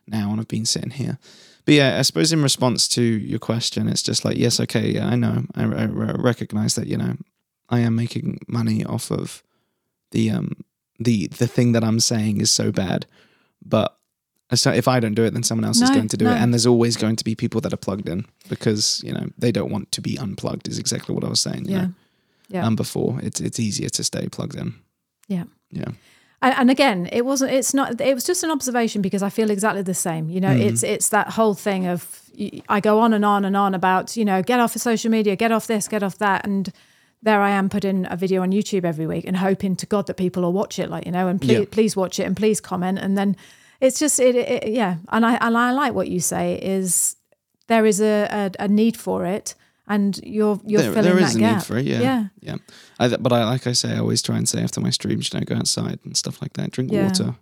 [0.07, 1.17] now, and I've been sitting here.
[1.65, 5.07] But yeah, I suppose in response to your question, it's just like, yes, okay, yeah,
[5.07, 5.85] I know, I, I
[6.31, 7.15] recognize that, you know,
[7.69, 9.43] I am making money off of
[10.11, 10.51] the um
[10.99, 13.05] the the thing that I'm saying is so bad,
[13.65, 13.97] but
[14.53, 16.31] so if I don't do it, then someone else is going to do no.
[16.33, 19.27] it, and there's always going to be people that are plugged in because you know
[19.37, 20.67] they don't want to be unplugged.
[20.67, 21.65] Is exactly what I was saying.
[21.65, 21.81] you Yeah.
[21.85, 21.93] know?
[22.49, 22.65] Yeah.
[22.67, 24.73] Um, before it's it's easier to stay plugged in.
[25.31, 25.45] Yeah.
[25.71, 25.91] Yeah.
[26.43, 27.51] And, and again, it wasn't.
[27.51, 28.01] It's not.
[28.01, 30.29] It was just an observation because I feel exactly the same.
[30.29, 30.65] You know, Mm.
[30.67, 32.01] it's it's that whole thing of
[32.67, 35.35] I go on and on and on about you know get off of social media,
[35.35, 36.71] get off this, get off that, and
[37.23, 40.17] there I am putting a video on YouTube every week and hoping to God that
[40.17, 41.65] people will watch it, like you know, and please Yeah.
[41.71, 43.35] please watch it and please comment, and then
[43.79, 44.95] it's just it, it yeah.
[45.09, 47.15] And I and I like what you say is
[47.67, 48.27] there is a
[48.59, 49.53] a, a need for it,
[49.95, 51.55] and you're you're there, filling there that is a gap.
[51.57, 51.85] need for it.
[51.85, 52.55] Yeah, yeah, yeah.
[52.99, 55.39] I, but I like I say, I always try and say after my streams, you
[55.39, 56.71] know, go outside and stuff like that.
[56.71, 57.07] Drink Yeah.
[57.07, 57.35] water,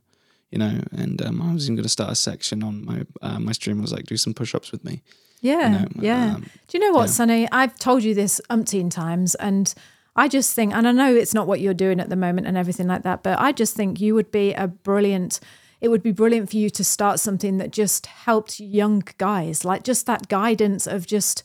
[0.51, 0.81] you know.
[0.91, 3.81] And um, I was even going to start a section on my uh, my stream
[3.81, 5.01] was like do some push ups with me.
[5.41, 6.35] Yeah, know, yeah.
[6.35, 7.15] um, Do you know what, yeah.
[7.17, 7.47] Sonny?
[7.51, 9.73] I've told you this umpteen times, and
[10.15, 12.57] I just think, and I know it's not what you're doing at the moment and
[12.57, 15.39] everything like that, but I just think you would be a brilliant.
[15.81, 19.83] It would be brilliant for you to start something that just helped young guys, like
[19.83, 21.43] just that guidance of just.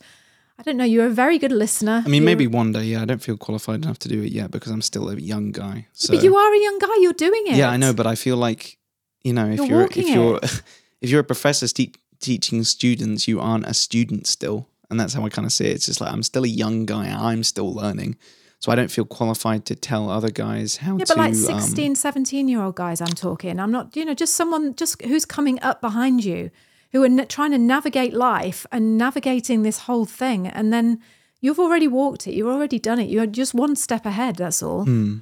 [0.57, 0.85] I don't know.
[0.85, 2.01] You're a very good listener.
[2.05, 2.83] I mean, You're- maybe one day.
[2.85, 5.51] Yeah, I don't feel qualified enough to do it yet because I'm still a young
[5.51, 5.87] guy.
[5.93, 6.95] So but you are a young guy.
[6.99, 7.55] You're doing it.
[7.57, 8.77] Yeah, I know, but I feel like
[9.23, 10.61] you know if You're you're, if you're it.
[11.01, 15.25] if you're a professor te- teaching students, you aren't a student still, and that's how
[15.25, 15.75] I kind of see it.
[15.75, 17.09] It's just like I'm still a young guy.
[17.09, 18.15] I'm still learning,
[18.59, 21.13] so I don't feel qualified to tell other guys how Yeah, to.
[21.13, 23.59] Yeah, but like um, 16, 17 year old guys, I'm talking.
[23.59, 26.49] I'm not, you know, just someone just who's coming up behind you,
[26.95, 30.47] who are n- trying to navigate life and navigating this whole thing.
[30.47, 31.01] And then
[31.41, 33.09] you've already walked it, you've already done it.
[33.09, 34.37] You're just one step ahead.
[34.37, 34.85] That's all.
[34.85, 35.17] Hmm.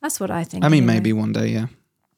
[0.00, 0.64] That's what I think.
[0.64, 0.94] I mean, anyway.
[0.94, 1.48] maybe one day.
[1.48, 1.66] Yeah,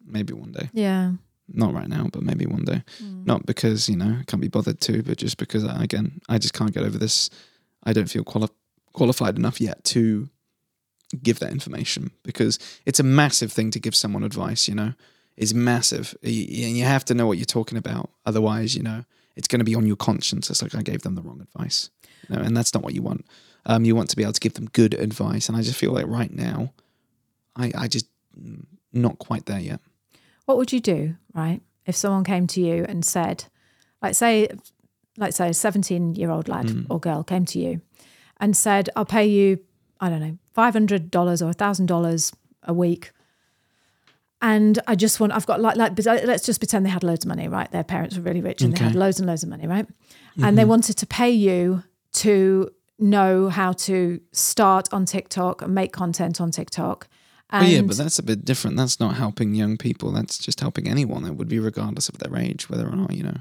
[0.06, 0.70] maybe one day.
[0.72, 1.12] Yeah.
[1.48, 2.84] Not right now, but maybe one day.
[2.98, 3.24] Hmm.
[3.24, 6.38] Not because you know I can't be bothered to, but just because I, again I
[6.38, 7.28] just can't get over this.
[7.82, 8.48] I don't feel quali-
[8.92, 10.28] qualified enough yet to
[11.22, 14.68] give that information because it's a massive thing to give someone advice.
[14.68, 14.92] You know,
[15.42, 16.32] it's massive, and
[16.78, 18.10] you have to know what you're talking about.
[18.24, 19.04] Otherwise, you know,
[19.36, 20.50] it's going to be on your conscience.
[20.50, 21.90] It's like I gave them the wrong advice,
[22.28, 23.24] you know, and that's not what you want.
[23.66, 25.92] Um, you want to be able to give them good advice, and I just feel
[25.92, 26.72] like right now,
[27.56, 28.06] I I just
[28.40, 29.80] mm, not quite there yet.
[30.46, 31.60] What would you do, right?
[31.86, 33.44] If someone came to you and said,
[34.02, 34.48] like, say,
[35.16, 36.86] like, say, a 17 year old lad Mm.
[36.90, 37.80] or girl came to you
[38.40, 39.58] and said, I'll pay you,
[40.00, 42.32] I don't know, $500 or $1,000
[42.64, 43.12] a week.
[44.42, 47.28] And I just want, I've got like, like, let's just pretend they had loads of
[47.28, 47.70] money, right?
[47.70, 49.86] Their parents were really rich and they had loads and loads of money, right?
[49.86, 50.56] And Mm-hmm.
[50.56, 51.84] they wanted to pay you
[52.14, 57.06] to know how to start on TikTok and make content on TikTok.
[57.50, 58.76] And Oh, yeah, but that's a bit different.
[58.76, 60.10] That's not helping young people.
[60.10, 61.24] That's just helping anyone.
[61.26, 63.38] It would be regardless of their age, whether or not you know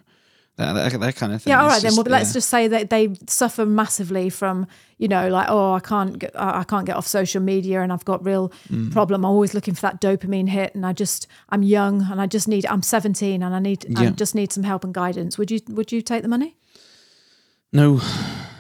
[0.61, 1.51] that that, that kind of thing.
[1.51, 1.95] Yeah, all right right then.
[1.95, 5.79] Well, but let's just say that they suffer massively from, you know, like oh, I
[5.79, 8.91] can't, get, I can't get off social media, and I've got real Mm.
[8.91, 9.25] problem.
[9.25, 12.47] I'm always looking for that dopamine hit, and I just, I'm young, and I just
[12.47, 15.37] need, I'm 17, and I need, I just need some help and guidance.
[15.37, 16.55] Would you, would you take the money?
[17.73, 18.01] no,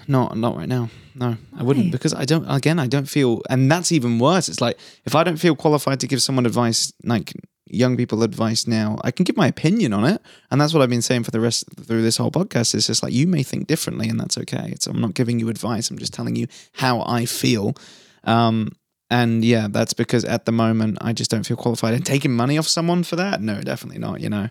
[0.07, 0.89] not not right now.
[1.15, 2.45] No, I wouldn't because I don't.
[2.49, 4.47] Again, I don't feel, and that's even worse.
[4.49, 7.33] It's like if I don't feel qualified to give someone advice, like
[7.73, 10.89] young people advice now, I can give my opinion on it, and that's what I've
[10.89, 12.75] been saying for the rest through this whole podcast.
[12.75, 14.69] It's just like you may think differently, and that's okay.
[14.71, 15.89] It's I'm not giving you advice.
[15.89, 17.75] I'm just telling you how I feel.
[18.23, 18.71] Um,
[19.09, 21.93] and yeah, that's because at the moment I just don't feel qualified.
[21.93, 24.21] And taking money off someone for that, no, definitely not.
[24.21, 24.49] You know,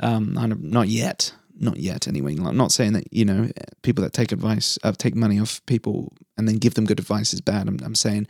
[0.00, 2.06] um, not yet, not yet.
[2.06, 3.50] Anyway, I'm not saying that you know
[3.82, 7.32] people that take advice, uh, take money off people and then give them good advice
[7.32, 7.68] is bad.
[7.68, 8.28] I'm, I'm saying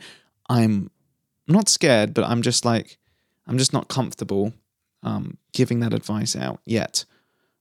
[0.49, 0.89] I'm
[1.47, 2.97] not scared, but I'm just like
[3.47, 4.53] I'm just not comfortable
[5.03, 7.05] um, giving that advice out yet.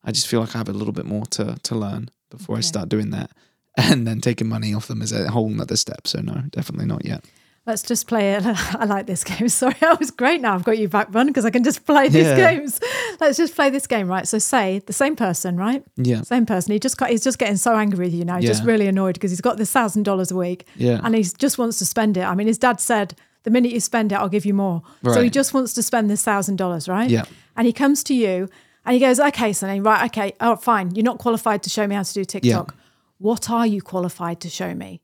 [0.05, 2.61] I just feel like I have a little bit more to to learn before I
[2.61, 3.31] start doing that.
[3.77, 6.07] and then taking money off them is a whole nother step.
[6.07, 7.25] So no, definitely not yet.
[7.67, 8.43] Let's just play it.
[8.47, 9.49] I like this game.
[9.63, 10.41] Sorry, I was great.
[10.41, 12.37] Now I've got you back, Bun, because I can just play these Yeah.
[12.55, 12.81] games.
[13.21, 14.27] Let's just play this game, right?
[14.27, 15.85] So say the same person, right?
[15.97, 16.23] Yeah.
[16.23, 16.73] Same person.
[16.73, 18.39] He just got, he's just getting so angry with you now.
[18.39, 20.67] He's just really annoyed because he's got this thousand dollars a week.
[20.77, 21.01] Yeah.
[21.03, 22.23] And he just wants to spend it.
[22.23, 23.15] I mean, his dad said,
[23.47, 24.83] the minute you spend it, I'll give you more.
[25.05, 27.09] So he just wants to spend this thousand dollars, right?
[27.09, 27.27] Yeah.
[27.57, 28.49] And he comes to you
[28.85, 30.97] and he goes, Okay, Sonny, right, okay, oh fine.
[30.97, 32.75] You're not qualified to show me how to do TikTok.
[33.19, 35.01] What are you qualified to show me?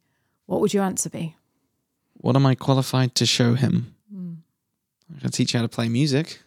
[0.46, 1.36] What would your answer be?
[2.14, 3.94] What am I qualified to show him?
[5.16, 6.40] I can teach you how to play music.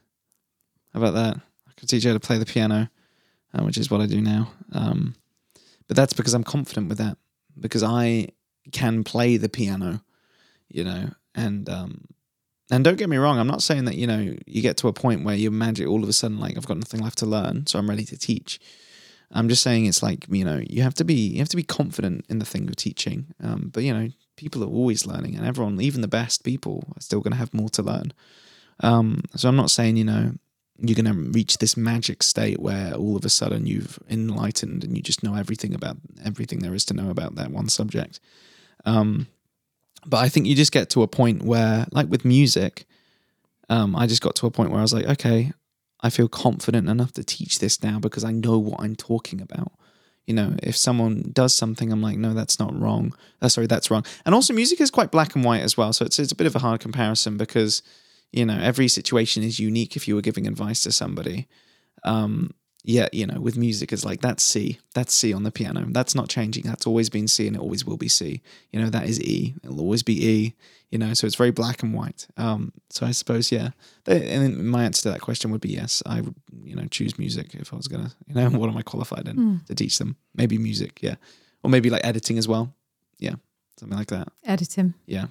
[0.94, 1.38] How about that?
[1.38, 2.90] I can teach you how to play the piano,
[3.54, 4.52] uh, which is what I do now.
[4.74, 5.16] Um,
[5.88, 7.18] but that's because I'm confident with that,
[7.58, 8.30] because I
[8.74, 10.02] can play the piano,
[10.68, 11.12] you know.
[11.36, 12.06] And um,
[12.72, 14.94] and don't get me wrong, I'm not saying that you know you get to a
[14.94, 17.68] point where you magic all of a sudden like I've got nothing left to learn,
[17.68, 18.60] so I'm ready to teach.
[19.32, 21.64] I'm just saying it's like you know you have to be you have to be
[21.64, 23.28] confident in the thing of teaching.
[23.44, 27.02] Um, but you know people are always learning, and everyone, even the best people, are
[27.02, 28.14] still going to have more to learn.
[28.82, 30.34] Um, so I'm not saying you know
[30.78, 34.98] you're going to reach this magic state where all of a sudden you've enlightened and
[34.98, 38.20] you just know everything about everything there is to know about that one subject.
[38.86, 39.28] Um,
[40.06, 42.86] but I think you just get to a point where, like with music,
[43.70, 45.52] um, I just got to a point where I was like, okay,
[46.02, 49.72] I feel confident enough to teach this now because I know what I'm talking about.
[50.28, 53.14] You know, if someone does something, I'm like, no, that's not wrong.
[53.42, 54.06] Uh, sorry, that's wrong.
[54.26, 56.48] And also, music is quite black and white as well, so it's it's a bit
[56.48, 57.84] of a hard comparison because
[58.32, 59.96] you know every situation is unique.
[59.96, 61.48] If you were giving advice to somebody,
[62.04, 62.52] um,
[62.88, 65.86] yeah, you know, with music, it's like that's C, that's C on the piano.
[65.90, 66.66] That's not changing.
[66.66, 68.42] That's always been C, and it always will be C.
[68.72, 69.56] You know, that is E.
[69.64, 70.54] It'll always be E.
[70.92, 72.28] You know, so it's very black and white.
[72.38, 73.72] Um, so I suppose, yeah.
[74.06, 76.04] And then my answer to that question would be yes.
[76.06, 78.84] I would, you know, choose music if I was gonna, you know, what am I
[78.84, 80.16] qualified in to teach them?
[80.36, 81.16] Maybe music, yeah,
[81.64, 82.72] or maybe like editing as well.
[83.18, 83.36] Yeah,
[83.80, 84.28] something like that.
[84.44, 84.94] Edit him.
[85.08, 85.28] Yeah, yeah.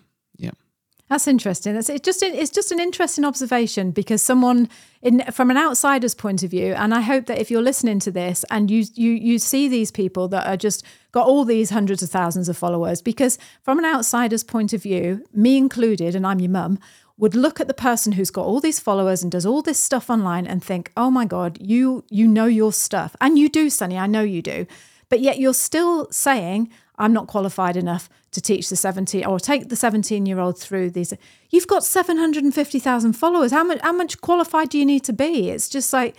[1.08, 1.74] That's interesting.
[1.74, 2.02] That's it.
[2.02, 4.70] Just it's just an interesting observation because someone
[5.02, 8.10] in from an outsider's point of view, and I hope that if you're listening to
[8.10, 10.82] this and you you you see these people that are just
[11.12, 15.24] got all these hundreds of thousands of followers, because from an outsider's point of view,
[15.34, 16.78] me included, and I'm your mum,
[17.18, 20.08] would look at the person who's got all these followers and does all this stuff
[20.08, 23.98] online and think, oh my god, you you know your stuff, and you do, Sonny.
[23.98, 24.66] I know you do,
[25.10, 29.68] but yet you're still saying I'm not qualified enough to teach the 17 or take
[29.68, 31.12] the 17 year old through these.
[31.50, 33.52] You've got 750,000 followers.
[33.52, 35.50] How much, how much qualified do you need to be?
[35.50, 36.16] It's just like,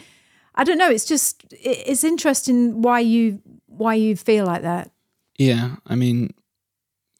[0.55, 0.89] I don't know.
[0.89, 4.91] It's just, it's interesting why you, why you feel like that.
[5.37, 6.33] Yeah, I mean,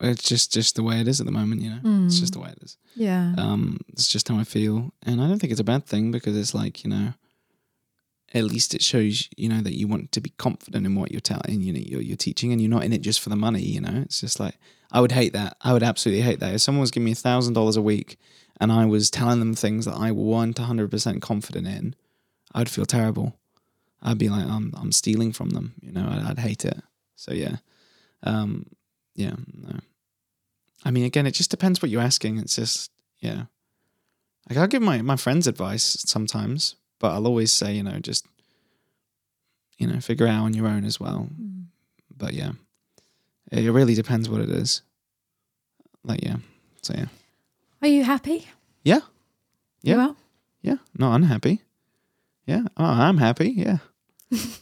[0.02, 1.62] it's just just the way it is at the moment.
[1.62, 2.78] You know, it's just the way it is.
[2.96, 3.34] Yeah.
[3.38, 6.36] Um, it's just how I feel, and I don't think it's a bad thing because
[6.38, 7.14] it's like you know,
[8.36, 11.22] at least it shows you know that you want to be confident in what you're
[11.22, 13.64] telling, you know, you're, you're teaching, and you're not in it just for the money.
[13.64, 14.58] You know, it's just like
[14.92, 15.58] I would hate that.
[15.62, 18.18] I would absolutely hate that if someone was giving me a thousand dollars a week
[18.60, 21.96] and I was telling them things that I weren't hundred percent confident in.
[22.54, 23.36] I'd feel terrible.
[24.02, 25.74] I'd be like, I'm I'm stealing from them.
[25.82, 26.80] You know, I'd, I'd hate it.
[27.16, 27.58] So yeah,
[28.24, 28.68] um,
[29.16, 29.80] yeah, no.
[30.86, 32.38] I mean, again, it just depends what you're asking.
[32.38, 33.46] It's just, yeah.
[34.48, 38.26] Like, I'll give my, my friends advice sometimes, but I'll always say, you know, just,
[39.78, 41.28] you know, figure it out on your own as well.
[42.16, 42.52] But yeah,
[43.52, 44.82] it really depends what it is.
[46.04, 46.38] Like, yeah.
[46.82, 47.08] So yeah.
[47.82, 48.48] Are you happy?
[48.84, 49.02] Yeah.
[49.82, 49.96] Yeah.
[49.96, 50.16] You are?
[50.62, 50.78] Yeah.
[50.98, 51.62] Not unhappy.
[52.46, 52.64] Yeah.
[52.78, 53.50] Oh, I'm happy.
[53.50, 53.78] Yeah.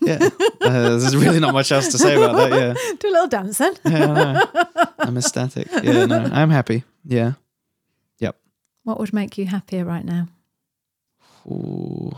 [0.01, 0.19] Yeah.
[0.61, 2.51] uh, there's really not much else to say about that.
[2.51, 2.93] Yeah.
[2.99, 3.73] Do a little dance then.
[3.85, 4.43] Yeah.
[4.99, 5.67] I'm ecstatic.
[5.83, 6.83] Yeah, no, I'm happy.
[7.05, 7.33] Yeah.
[8.19, 8.37] Yep.
[8.83, 10.27] What would make you happier right now?
[11.47, 12.11] Ooh,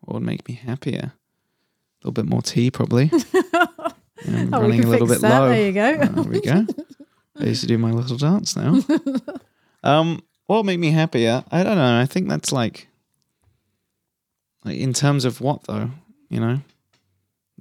[0.00, 1.12] what would make me happier?
[1.12, 3.10] A little bit more tea, probably.
[4.26, 5.40] I'm Oh, running can a little fix bit that.
[5.40, 5.48] low.
[5.50, 6.00] There you go.
[6.02, 6.66] Uh, there we go.
[7.40, 8.80] I used to do my little dance now.
[9.84, 11.44] Um, what would make me happier?
[11.52, 12.00] I don't know.
[12.00, 12.88] I think that's like,
[14.64, 15.90] like in terms of what though?
[16.30, 16.60] You know,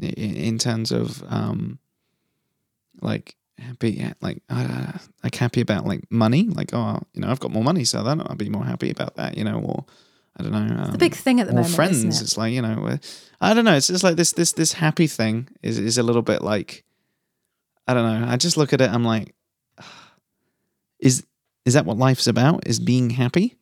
[0.01, 1.77] in, in terms of um,
[3.01, 4.93] like happy, like uh,
[5.23, 6.47] like happy about like money.
[6.47, 9.15] Like oh, you know, I've got more money, so then I'll be more happy about
[9.17, 9.37] that.
[9.37, 9.85] You know, or
[10.37, 10.83] I don't know.
[10.83, 12.03] Um, the big thing at the moment, friends.
[12.03, 12.09] it?
[12.21, 12.97] It's like you know,
[13.41, 13.75] I don't know.
[13.75, 16.83] It's just like this this this happy thing is is a little bit like
[17.87, 18.27] I don't know.
[18.27, 18.89] I just look at it.
[18.89, 19.33] I'm like,
[20.99, 21.25] is
[21.65, 22.67] is that what life's about?
[22.67, 23.55] Is being happy?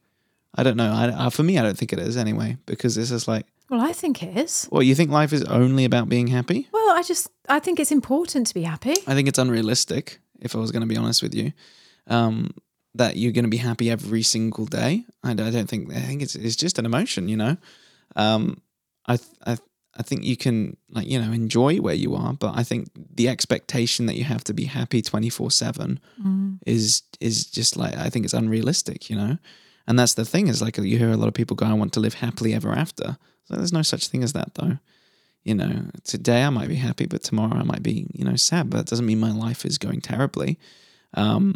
[0.55, 0.91] I don't know.
[0.93, 3.91] I, for me, I don't think it is anyway because it's just like, Well, I
[3.91, 4.69] think it is.
[4.71, 6.69] well, you think life is only about being happy?
[6.71, 8.95] Well, I just, I think it's important to be happy.
[9.05, 10.19] I think it's unrealistic.
[10.39, 11.51] If I was going to be honest with you,
[12.07, 12.51] um,
[12.95, 15.05] that you're going to be happy every single day.
[15.23, 15.91] I, I don't think.
[15.93, 17.29] I think it's it's just an emotion.
[17.29, 17.57] You know,
[18.15, 18.61] um,
[19.07, 19.57] I I
[19.97, 23.29] I think you can like you know enjoy where you are, but I think the
[23.29, 25.99] expectation that you have to be happy twenty four seven
[26.65, 29.37] is is just like I think it's unrealistic, you know.
[29.87, 31.93] And that's the thing is like you hear a lot of people go, "I want
[31.93, 34.79] to live happily ever after." So there's no such thing as that, though.
[35.43, 38.69] You know, today I might be happy, but tomorrow I might be you know sad.
[38.69, 40.57] But that doesn't mean my life is going terribly,
[41.13, 41.55] um,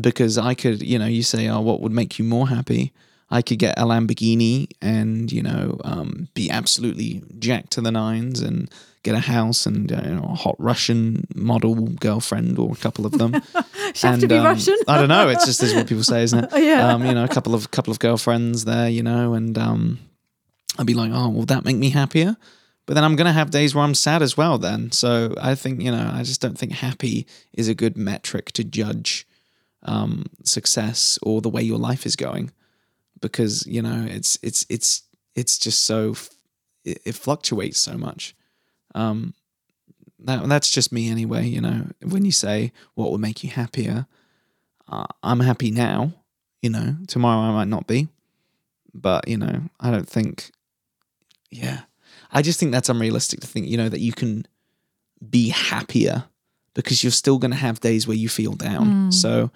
[0.00, 2.92] because I could you know you say, "Oh, what would make you more happy?"
[3.28, 8.40] I could get a Lamborghini and you know um, be absolutely jacked to the nines
[8.40, 8.70] and
[9.02, 13.12] get a house and you know, a hot Russian model girlfriend or a couple of
[13.12, 13.40] them.
[13.94, 14.76] She have to And, be um, Russian?
[14.88, 15.28] I don't know.
[15.28, 16.62] It's just this is what people say, isn't it?
[16.64, 16.92] Yeah.
[16.92, 20.00] Um, you know, a couple of couple of girlfriends there, you know, and um,
[20.78, 22.36] I'd be like, oh, will that make me happier?
[22.86, 24.58] But then I'm gonna have days where I'm sad as well.
[24.58, 28.52] Then, so I think you know, I just don't think happy is a good metric
[28.52, 29.25] to judge
[29.86, 32.52] um, success or the way your life is going,
[33.20, 35.02] because you know, it's it's it's
[35.34, 36.14] it's just so
[36.84, 38.34] it, it fluctuates so much.
[38.94, 39.34] Um,
[40.20, 41.46] that that's just me anyway.
[41.46, 44.06] You know, when you say what will make you happier,
[44.88, 46.12] uh, I'm happy now.
[46.62, 48.08] You know, tomorrow I might not be,
[48.92, 50.50] but you know, I don't think.
[51.50, 51.82] Yeah,
[52.32, 53.68] I just think that's unrealistic to think.
[53.68, 54.46] You know that you can
[55.30, 56.24] be happier
[56.74, 58.84] because you're still going to have days where you feel down.
[59.12, 59.50] So,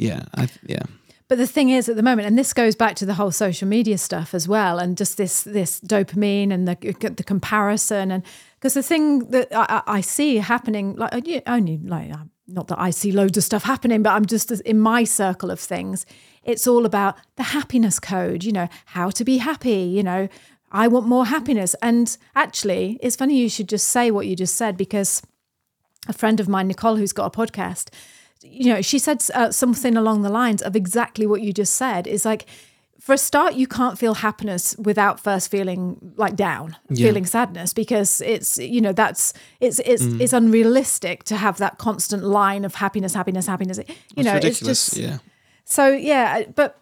[0.00, 0.82] yeah, I yeah.
[1.28, 3.68] But the thing is, at the moment, and this goes back to the whole social
[3.68, 6.74] media stuff as well, and just this this dopamine and the
[7.16, 8.24] the comparison, and
[8.54, 12.80] because the thing that I, I see happening, like uh, only like uh, not that
[12.80, 16.04] I see loads of stuff happening, but I'm just in my circle of things.
[16.42, 20.28] It's all about the happiness code, you know, how to be happy, you know.
[20.72, 24.56] I want more happiness, and actually, it's funny you should just say what you just
[24.56, 25.22] said because
[26.08, 27.90] a friend of mine, Nicole, who's got a podcast,
[28.42, 32.06] you know, she said uh, something along the lines of exactly what you just said.
[32.06, 32.46] Is like,
[32.98, 38.20] for a start, you can't feel happiness without first feeling like down, feeling sadness, because
[38.20, 40.20] it's you know that's it's it's Mm.
[40.20, 43.78] it's unrealistic to have that constant line of happiness, happiness, happiness.
[43.78, 43.84] You
[44.16, 44.88] It's know, ridiculous.
[44.88, 45.18] it's just yeah.
[45.64, 46.76] so yeah, but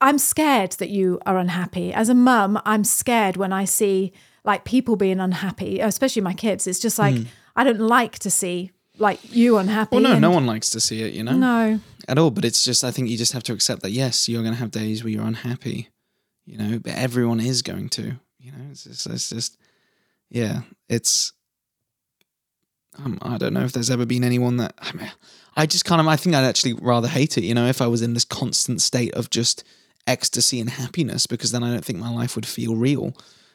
[0.00, 1.92] I'm scared that you are unhappy.
[1.92, 4.12] As a mum, I'm scared when I see
[4.44, 6.66] like people being unhappy, especially my kids.
[6.66, 7.16] It's just like
[7.56, 9.96] I don't like to see like you unhappy.
[9.96, 11.12] Well, no, and- no one likes to see it.
[11.14, 11.32] You know.
[11.36, 11.80] No.
[12.08, 12.30] at all.
[12.30, 14.60] But it's just I think you just have to accept that yes, you're going to
[14.60, 15.88] have days where you're unhappy,
[16.44, 16.78] you know.
[16.78, 18.64] But everyone is going to, you know.
[18.70, 19.58] It's just, it's just
[20.30, 21.32] yeah, it's.
[22.96, 25.10] Um, I don't know if there's ever been anyone that I mean,
[25.56, 27.88] I just kind of I think I'd actually rather hate it, you know, if I
[27.88, 29.64] was in this constant state of just
[30.06, 33.12] ecstasy and happiness, because then I don't think my life would feel real,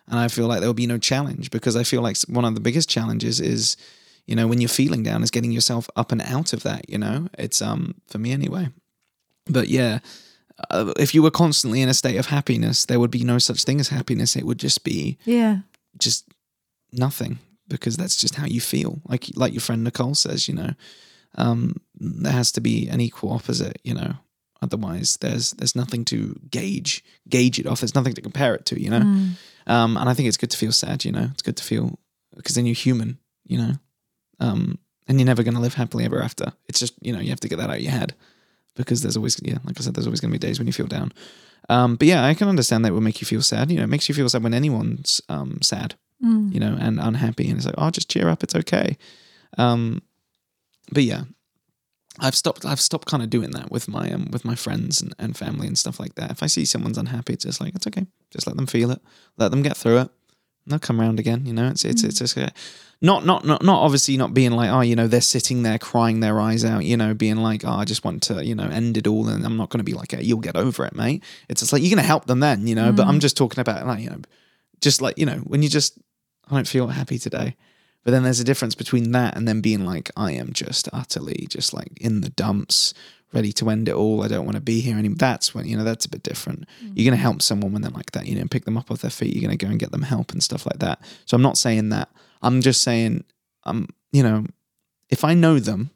[0.07, 2.53] and I feel like there would be no challenge because I feel like one of
[2.53, 3.77] the biggest challenges is
[4.29, 6.97] you know when you're feeling down is getting yourself up and out of that you
[7.03, 7.27] know?
[7.45, 8.65] It's um for me anyway.
[9.45, 9.99] But yeah
[10.71, 13.63] uh, if you were constantly in a state of happiness there would be no such
[13.63, 14.35] thing as happiness.
[14.35, 15.55] It would just be Yeah.
[16.05, 16.25] just
[16.91, 19.01] nothing because that's just how you feel.
[19.11, 20.71] Like like your friend nicole says you know
[21.43, 24.13] um there has to be an equal opposite you know?
[24.61, 26.17] Otherwise there's there's nothing to
[26.51, 27.79] gauge gauge it off.
[27.81, 29.03] There's nothing to compare it to you know?
[29.75, 31.27] Um and i think it's good to feel sad you know?
[31.33, 31.97] It's good to feel
[32.35, 33.73] because then you're human you know
[34.39, 34.77] um
[35.07, 37.39] and you're never going to live happily ever after it's just you know you have
[37.39, 38.15] to get that out of your head
[38.75, 40.73] because there's always yeah like i said there's always going to be days when you
[40.73, 41.11] feel down
[41.69, 43.83] um but yeah i can understand that it will make you feel sad you know
[43.83, 45.95] it makes you feel sad when anyone's um sad
[46.51, 48.97] you know and unhappy and it's like oh just cheer up it's okay
[49.57, 50.01] um
[50.91, 51.23] but yeah
[52.19, 52.65] I've stopped.
[52.65, 55.67] I've stopped kind of doing that with my um, with my friends and, and family
[55.67, 56.31] and stuff like that.
[56.31, 58.05] If I see someone's unhappy, it's just like it's okay.
[58.31, 58.99] Just let them feel it.
[59.37, 60.09] Let them get through it.
[60.69, 61.45] They'll come around again.
[61.45, 62.49] You know, it's it's it's just uh,
[63.01, 66.19] not not not not obviously not being like oh you know they're sitting there crying
[66.19, 66.85] their eyes out.
[66.85, 69.45] You know, being like oh I just want to you know end it all and
[69.45, 71.23] I'm not going to be like "Hey, you'll get over it, mate.
[71.49, 72.67] It's just like you're going to help them then.
[72.67, 74.21] You know, but I'm just talking about like you know,
[74.81, 75.97] just like you know when you just
[76.49, 77.55] I don't feel happy today.
[78.03, 81.45] But then there's a difference between that and then being like, I am just utterly
[81.49, 82.93] just like in the dumps,
[83.33, 84.23] ready to end it all.
[84.23, 85.17] I don't want to be here anymore.
[85.19, 86.65] That's when, you know, that's a bit different.
[86.81, 89.01] You're going to help someone when they're like that, you know, pick them up off
[89.01, 89.35] their feet.
[89.35, 91.01] You're going to go and get them help and stuff like that.
[91.25, 92.09] So I'm not saying that.
[92.41, 93.25] I'm just saying,
[93.65, 94.45] um, you know,
[95.09, 95.91] if I know them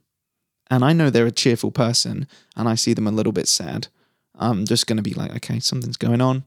[0.70, 3.88] and I know they're a cheerful person and I see them a little bit sad,
[4.36, 6.44] I'm just going to be like, okay, something's going on,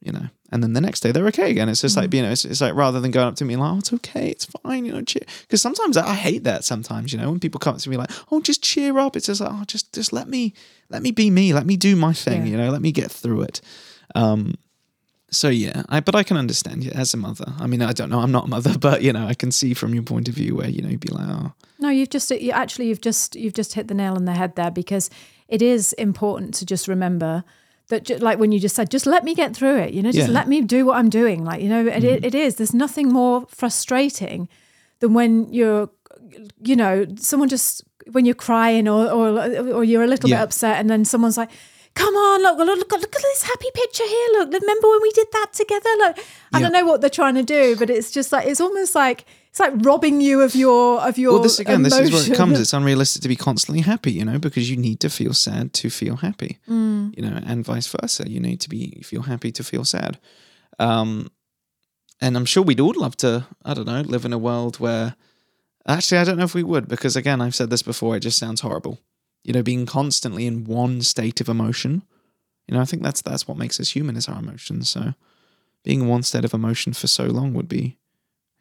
[0.00, 0.28] you know.
[0.54, 1.68] And then the next day they're okay again.
[1.68, 3.72] It's just like, you know, it's, it's like rather than going up to me like,
[3.72, 5.24] oh, it's okay, it's fine, you know, cheer.
[5.42, 7.96] Because sometimes I, I hate that sometimes, you know, when people come up to me
[7.96, 9.16] like, oh, just cheer up.
[9.16, 10.54] It's just like, oh, just just let me
[10.90, 12.52] let me be me, let me do my thing, Yeah.
[12.52, 13.60] you know, let me get through it.
[14.14, 14.54] Um,
[15.30, 17.52] so yeah, I but I can understand you as a mother.
[17.58, 19.74] I mean, I don't know, I'm not a mother, but you know, I can see
[19.74, 22.30] from your point of view where you know you'd be like, oh, No, you've just
[22.30, 25.10] you actually you've just you've just hit the nail on the head there because
[25.48, 27.42] it is important to just remember
[27.88, 30.10] that ju- like when you just said just let me get through it you know
[30.10, 30.32] just Yeah.
[30.32, 30.34] Mm.
[30.40, 33.08] let me do what i'm doing like you know it, it, it is there's nothing
[33.08, 34.48] more frustrating
[35.00, 35.90] than when you're
[36.62, 39.38] you know someone just when you're crying or or,
[39.78, 40.36] or you're a little Yeah.
[40.38, 41.50] bit upset and then someone's like
[41.94, 45.10] come on look, look look look at this happy picture here look remember when we
[45.12, 46.60] did that together look i Yeah.
[46.60, 49.24] don't know what they're trying to do but it's just like it's almost like
[49.54, 52.36] it's like robbing you of your of your well, this again, this is where it
[52.36, 52.58] comes.
[52.58, 55.90] It's unrealistic to be constantly happy, you know, because you need to feel sad to
[55.90, 57.16] feel happy, Mm.
[57.16, 58.28] you know, and vice versa.
[58.28, 60.18] You need to be feel happy to feel sad.
[60.80, 61.30] Um,
[62.20, 65.14] and I'm sure we'd all love to, I don't know, live in a world where.
[65.86, 68.16] Actually, I don't know if we would, because again, I've said this before.
[68.16, 68.98] It just sounds horrible.
[69.44, 72.02] You know, being constantly in one state of emotion.
[72.66, 74.88] You know, I think that's that's what makes us human is our emotions.
[74.88, 75.12] So,
[75.84, 77.98] being in one state of emotion for so long would be,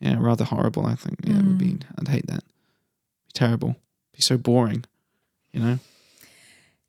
[0.03, 0.85] yeah, rather horrible.
[0.85, 1.19] I think.
[1.23, 1.71] Yeah, it would be.
[1.71, 1.83] Mm.
[1.99, 2.43] I'd hate that.
[2.43, 3.75] Be terrible.
[4.13, 4.85] Be so boring.
[5.51, 5.79] You know.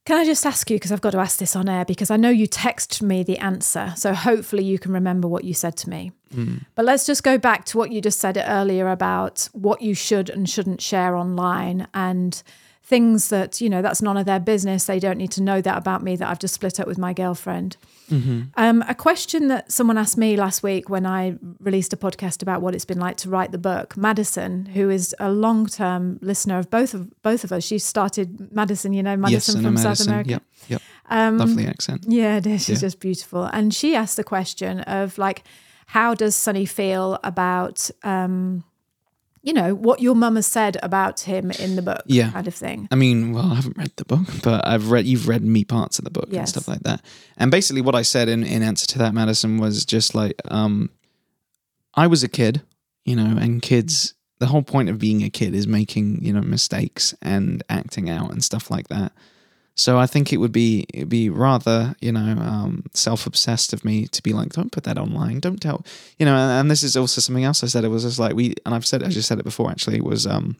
[0.04, 2.18] Can I just ask you, because I've got to ask this on air, because I
[2.18, 3.94] know you texted me the answer.
[3.96, 6.12] So hopefully you can remember what you said to me.
[6.34, 6.66] Mm.
[6.74, 10.28] But let's just go back to what you just said earlier about what you should
[10.28, 12.42] and shouldn't share online and
[12.86, 14.84] things that, you know, that's none of their business.
[14.84, 17.14] They don't need to know that about me that I've just split up with my
[17.14, 17.76] girlfriend.
[18.10, 22.60] Um, a question that someone asked me last week when I released a podcast about
[22.60, 23.96] what it's been like to write the book.
[23.96, 28.92] Madison, who is a long-term listener of both of both of us, she started Madison.
[28.92, 30.06] You know, Madison yes, from a South.
[30.06, 30.30] America.
[30.30, 30.42] Yep.
[30.68, 30.82] Yep.
[31.38, 32.04] Lovely accent.
[32.06, 32.66] Yeah, it is.
[32.66, 32.86] She's Yeah.
[32.88, 33.44] just beautiful.
[33.44, 35.42] And she asked the question of like,
[35.86, 38.64] how does Sonny feel about, um,
[39.44, 42.30] you know, what your mum has said about him in the book, Yeah.
[42.30, 42.88] kind of thing.
[42.90, 45.98] I mean, well, I haven't read the book, but I've read you've read me parts
[45.98, 47.04] of the book and stuff like that.
[47.36, 50.88] And basically, what I said in, in answer to that, Madison, was just like, um,
[51.94, 52.62] I was a kid,
[53.04, 54.14] you know, and kids.
[54.40, 58.32] The whole point of being a kid is making you know mistakes and acting out
[58.32, 59.12] and stuff like that.
[59.76, 64.06] So I think it would be be rather you know um, self obsessed of me
[64.08, 65.84] to be like, don't put that online, don't tell
[66.18, 66.36] you know.
[66.36, 67.84] And, and this is also something else I said.
[67.84, 70.26] It was just like we and I've said I just said it before actually was
[70.26, 70.56] um,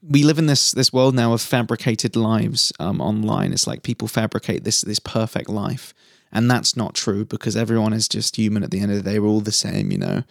[0.00, 3.52] we live in this this world now of fabricated lives um, online.
[3.52, 5.92] It's like people fabricate this this perfect life,
[6.30, 8.62] and that's not true because everyone is just human.
[8.62, 10.22] At the end of the day, we're all the same, you know.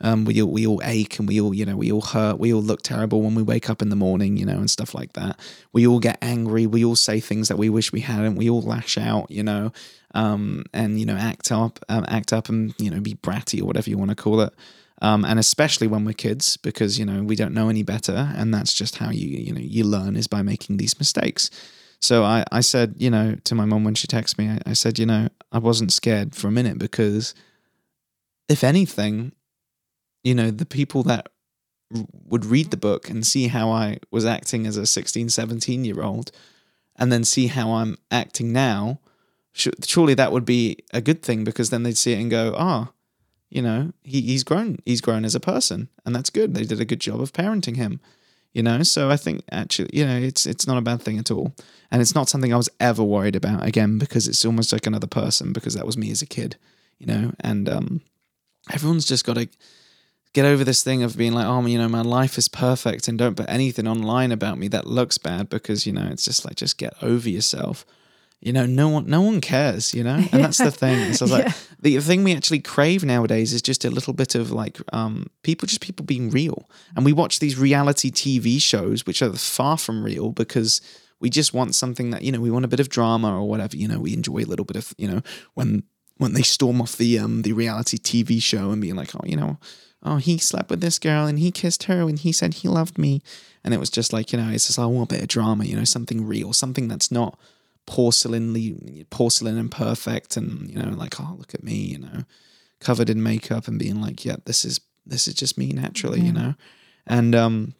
[0.00, 2.38] Um, we all we all ache and we all you know we all hurt.
[2.38, 4.94] We all look terrible when we wake up in the morning, you know, and stuff
[4.94, 5.38] like that.
[5.72, 6.66] We all get angry.
[6.66, 8.36] We all say things that we wish we hadn't.
[8.36, 9.72] We all lash out, you know,
[10.14, 13.64] um, and you know act up, um, act up, and you know be bratty or
[13.64, 14.52] whatever you want to call it
[15.02, 18.52] um, and especially when we're kids because you know we don't know any better and
[18.52, 21.50] that's just how you you know you learn is by making these mistakes
[22.00, 24.72] so i i said you know to my mom when she texted me I, I
[24.72, 27.34] said you know i wasn't scared for a minute because
[28.48, 29.32] if anything
[30.26, 31.28] you know the people that
[32.24, 36.02] would read the book and see how i was acting as a 16 17 year
[36.02, 36.32] old
[36.96, 38.98] and then see how i'm acting now
[39.84, 42.90] surely that would be a good thing because then they'd see it and go ah
[43.48, 46.54] you know he, he's grown he's grown as a person and that's good.
[46.54, 48.00] They did a good job of parenting him
[48.52, 48.82] you know?
[48.82, 51.54] So i think actually you know it's it's not a bad thing at all.
[51.90, 55.06] And it's not something i was ever worried about again because it's almost like another
[55.06, 56.56] person because that was me as a kid
[56.98, 57.32] you know?
[57.40, 58.00] And um
[58.72, 59.48] everyone's just got to
[60.36, 63.16] get over this thing of being like oh you know my life is perfect and
[63.16, 66.56] don't put anything online about me that looks bad because you know it's just like
[66.56, 67.86] just get over yourself.
[68.42, 70.22] You know no one no one cares you know?
[70.30, 71.14] And that's the thing.
[71.14, 74.52] So it's like the thing we actually crave nowadays is just a little bit of
[74.52, 76.68] like um people just people being real.
[76.94, 80.82] And we watch these reality tv shows which are far from real because
[81.18, 83.74] we just want something that you know we want a bit of drama or whatever
[83.74, 85.22] you know we enjoy a little bit of you know
[85.54, 85.82] when
[86.18, 89.36] when they storm off the um the reality tv show and being like oh you
[89.36, 89.58] know
[90.06, 92.96] oh he slept with this girl and he kissed her and he said he loved
[92.96, 93.22] me.
[93.64, 95.64] And it was just like you know it's just I want a bit of drama
[95.64, 97.38] you know something real something that's not
[97.86, 102.24] porcelainly porcelain and perfect and you know like oh look at me you know
[102.80, 106.32] covered in makeup and being like yeah this is this is just me naturally you
[106.32, 106.54] know?
[107.06, 107.74] And um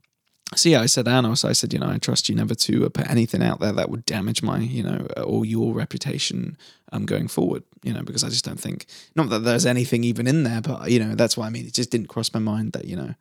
[0.55, 2.87] so yeah i said Anna, so i said you know i trust you never to
[2.87, 6.57] uh, put anything out there that would damage my you know or your reputation
[6.93, 8.87] um going forward you know because i just don't think
[9.17, 11.75] not that there's anything even in there but you know that's what i mean it
[11.75, 13.15] just didn't cross my mind that you know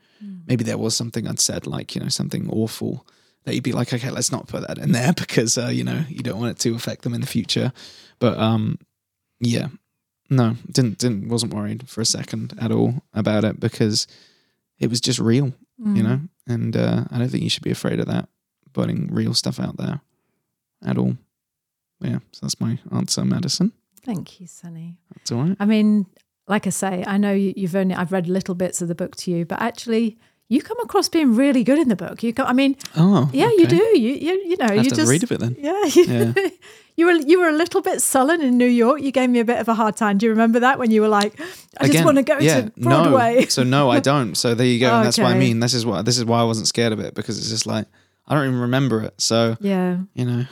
[0.48, 3.06] maybe there was something i'd said like you know something awful
[3.46, 6.04] that you'd be like, okay, let's not put that in there because uh, you know
[6.10, 7.72] you don't want it to affect them in the future.
[8.20, 8.80] But um,
[9.40, 9.68] yeah,
[10.30, 14.08] no, didn't didn't wasn't worried for a second at all about it because
[14.80, 15.54] it was just real,
[15.96, 16.20] you know.
[16.48, 18.30] And uh, I don't think you should be afraid of that,
[18.74, 20.02] putting real stuff out there
[20.86, 21.18] at all.
[22.02, 23.72] Yeah, so that's my answer, Madison.
[24.04, 24.98] Thank you, Sonny.
[25.16, 25.58] That's all right.
[25.60, 26.06] I mean,
[26.48, 29.16] like I say, I know you- you've only I've read little bits of the book
[29.18, 30.18] to you, but actually,
[30.48, 32.22] you come across being really good in the book.
[32.22, 33.76] You come, I mean, Oh, yeah, you do.
[33.76, 35.56] You you, you know, you just read a bit then.
[35.60, 36.34] Yeah, you, Yeah.
[36.96, 39.02] you were you were a little bit sullen in New York.
[39.02, 40.18] You gave me a bit of a hard time.
[40.18, 41.40] Do you remember that when you were like,
[41.80, 43.42] I just want to go yeah, to Broadway?
[43.42, 43.46] No.
[43.46, 44.36] So no, I don't.
[44.36, 44.94] So there you go.
[44.94, 45.60] And that's what I mean.
[45.60, 47.88] This is what this is why I wasn't scared of it because it's just like
[48.28, 49.20] I don't even remember it.
[49.20, 49.98] So yeah.
[50.14, 50.46] you know,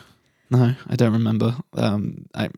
[0.49, 1.55] no, I don't remember.
[1.73, 2.49] Um, I,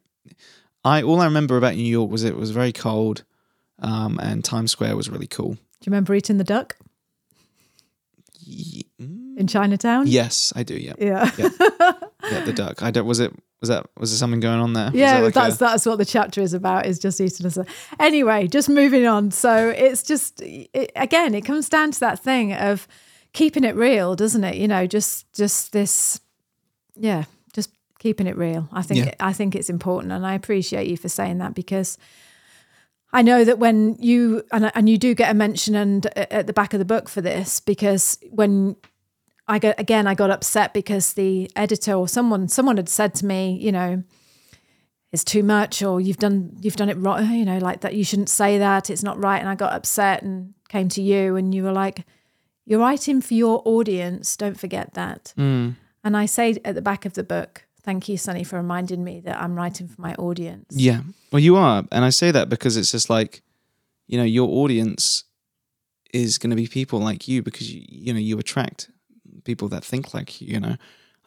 [0.84, 3.24] I all I remember about New York was it was very cold,
[3.80, 5.54] um, and Times Square was really cool.
[5.56, 6.78] Do you remember eating the duck
[9.38, 10.08] in Chinatown?
[10.08, 10.76] Yes, I do.
[10.76, 11.30] Yeah, Yeah.
[11.38, 11.50] yeah,
[12.32, 12.46] yeah.
[12.46, 12.82] The duck.
[12.84, 13.06] I don't.
[13.06, 13.32] Was it?
[13.62, 13.86] Was that?
[13.98, 14.92] Was there something going on there?
[14.94, 16.86] Yeah, that like that's a- that's what the chapter is about.
[16.86, 17.58] Is just eating us.
[18.00, 19.32] Anyway, just moving on.
[19.32, 22.88] So it's just it, again, it comes down to that thing of
[23.34, 24.56] keeping it real, doesn't it?
[24.56, 26.20] You know, just just this,
[26.96, 27.24] yeah,
[27.54, 27.70] just
[28.00, 28.68] keeping it real.
[28.72, 29.14] I think Yeah.
[29.20, 31.98] I think it's important, and I appreciate you for saying that because
[33.14, 36.48] I know that when you and and you do get a mention and uh, at
[36.48, 38.76] the back of the book for this because when
[39.48, 43.26] I got again I got upset because the editor or someone someone had said to
[43.26, 44.04] me, you know,
[45.12, 48.04] it's too much or you've done you've done it wrong, you know, like that you
[48.04, 51.54] shouldn't say that, it's not right and I got upset and came to you and
[51.54, 52.06] you were like
[52.66, 55.34] you're writing for your audience, don't forget that.
[55.38, 55.76] Mm.
[56.04, 59.20] And I say at the back of the book, thank you Sonny for reminding me
[59.22, 60.66] that I'm writing for my audience.
[60.72, 61.02] Yeah.
[61.32, 61.84] Well, you are.
[61.92, 63.44] And I say that because it's just like,
[64.08, 65.24] you know, your audience
[66.14, 68.90] is going to be people like you because, you, you know, you attract
[69.44, 70.76] people that think like you, know.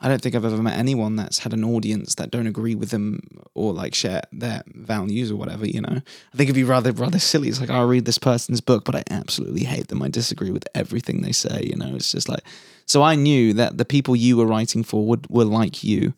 [0.00, 2.90] I don't think I've ever met anyone that's had an audience that don't agree with
[2.90, 3.20] them
[3.54, 5.96] or like share their values or whatever, you know.
[5.96, 7.48] I think it'd be rather rather silly.
[7.48, 10.02] It's like I'll read this person's book, but I absolutely hate them.
[10.02, 11.96] I disagree with everything they say, you know.
[11.96, 12.44] It's just like
[12.86, 16.14] so I knew that the people you were writing for would were like you.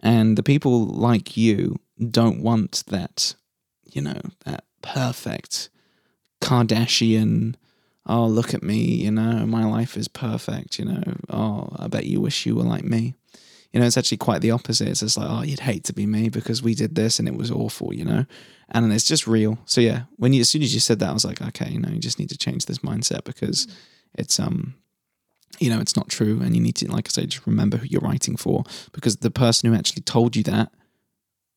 [0.00, 1.76] And the people like you
[2.10, 3.34] don't want that,
[3.84, 5.70] you know, that perfect
[6.40, 7.54] Kardashian,
[8.08, 12.06] oh, look at me, you know, my life is perfect, you know, oh, I bet
[12.06, 13.14] you wish you were like me.
[13.72, 14.88] You know, it's actually quite the opposite.
[14.88, 17.34] It's just like, oh, you'd hate to be me because we did this and it
[17.36, 18.24] was awful, you know?
[18.70, 19.58] And it's just real.
[19.66, 21.78] So yeah, when you as soon as you said that, I was like, okay, you
[21.78, 23.68] know, you just need to change this mindset because
[24.14, 24.74] it's um
[25.58, 26.40] you know, it's not true.
[26.40, 29.30] And you need to, like I say, just remember who you're writing for because the
[29.30, 30.70] person who actually told you that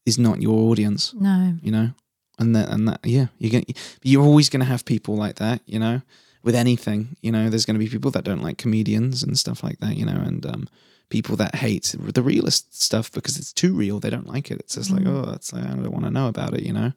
[0.06, 1.56] is not your audience, No.
[1.62, 1.92] you know?
[2.40, 3.66] And that, and that, yeah, you're going
[4.02, 6.02] you're always going to have people like that, you know,
[6.44, 9.64] with anything, you know, there's going to be people that don't like comedians and stuff
[9.64, 10.70] like that, you know, and, um,
[11.10, 14.00] people that hate the realist stuff because it's too real.
[14.00, 14.60] They don't like it.
[14.62, 16.94] It's just like, oh, like, I don't want to know about it, you know?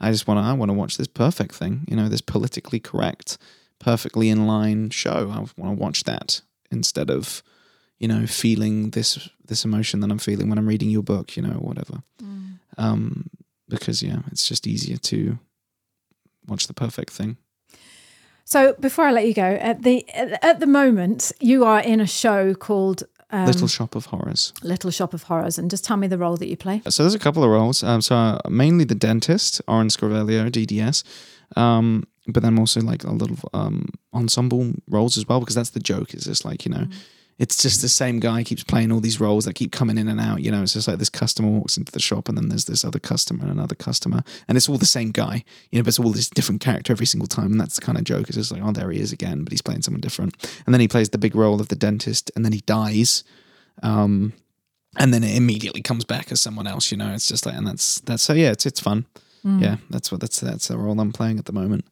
[0.00, 2.80] I just want to, I want to watch this perfect thing, you know, this politically
[2.80, 3.36] correct,
[3.78, 5.30] perfectly in line show.
[5.30, 6.40] I want to watch that
[6.70, 7.42] instead of,
[7.98, 11.42] you know, feeling this this emotion that I'm feeling when I'm reading your book, you
[11.42, 12.02] know, whatever.
[12.78, 13.28] Um,
[13.68, 15.38] because yeah, it's just easier to
[16.46, 17.36] watch the perfect thing.
[18.48, 20.08] So before I let you go, at the
[20.42, 24.54] at the moment you are in a show called um, Little Shop of Horrors.
[24.62, 26.80] Little Shop of Horrors, and just tell me the role that you play.
[26.88, 27.82] So there's a couple of roles.
[27.82, 31.04] Um, so uh, mainly the dentist, Orin Scrivello, DDS.
[31.58, 35.80] Um, but then also like a little um, ensemble roles as well, because that's the
[35.80, 36.14] joke.
[36.14, 36.86] It's just like, you know,
[37.38, 40.20] it's just the same guy keeps playing all these roles that keep coming in and
[40.20, 40.42] out.
[40.42, 42.84] You know, it's just like this customer walks into the shop and then there's this
[42.84, 44.24] other customer and another customer.
[44.48, 47.06] And it's all the same guy, you know, but it's all this different character every
[47.06, 47.52] single time.
[47.52, 48.28] And that's the kind of joke.
[48.28, 50.34] It's just like, oh, there he is again, but he's playing someone different.
[50.66, 53.22] And then he plays the big role of the dentist and then he dies.
[53.84, 54.32] Um,
[54.96, 56.90] and then it immediately comes back as someone else.
[56.90, 59.06] You know, it's just like, and that's that's so yeah, it's it's fun.
[59.60, 61.84] Yeah, that's what that's that's the role I'm playing at the moment.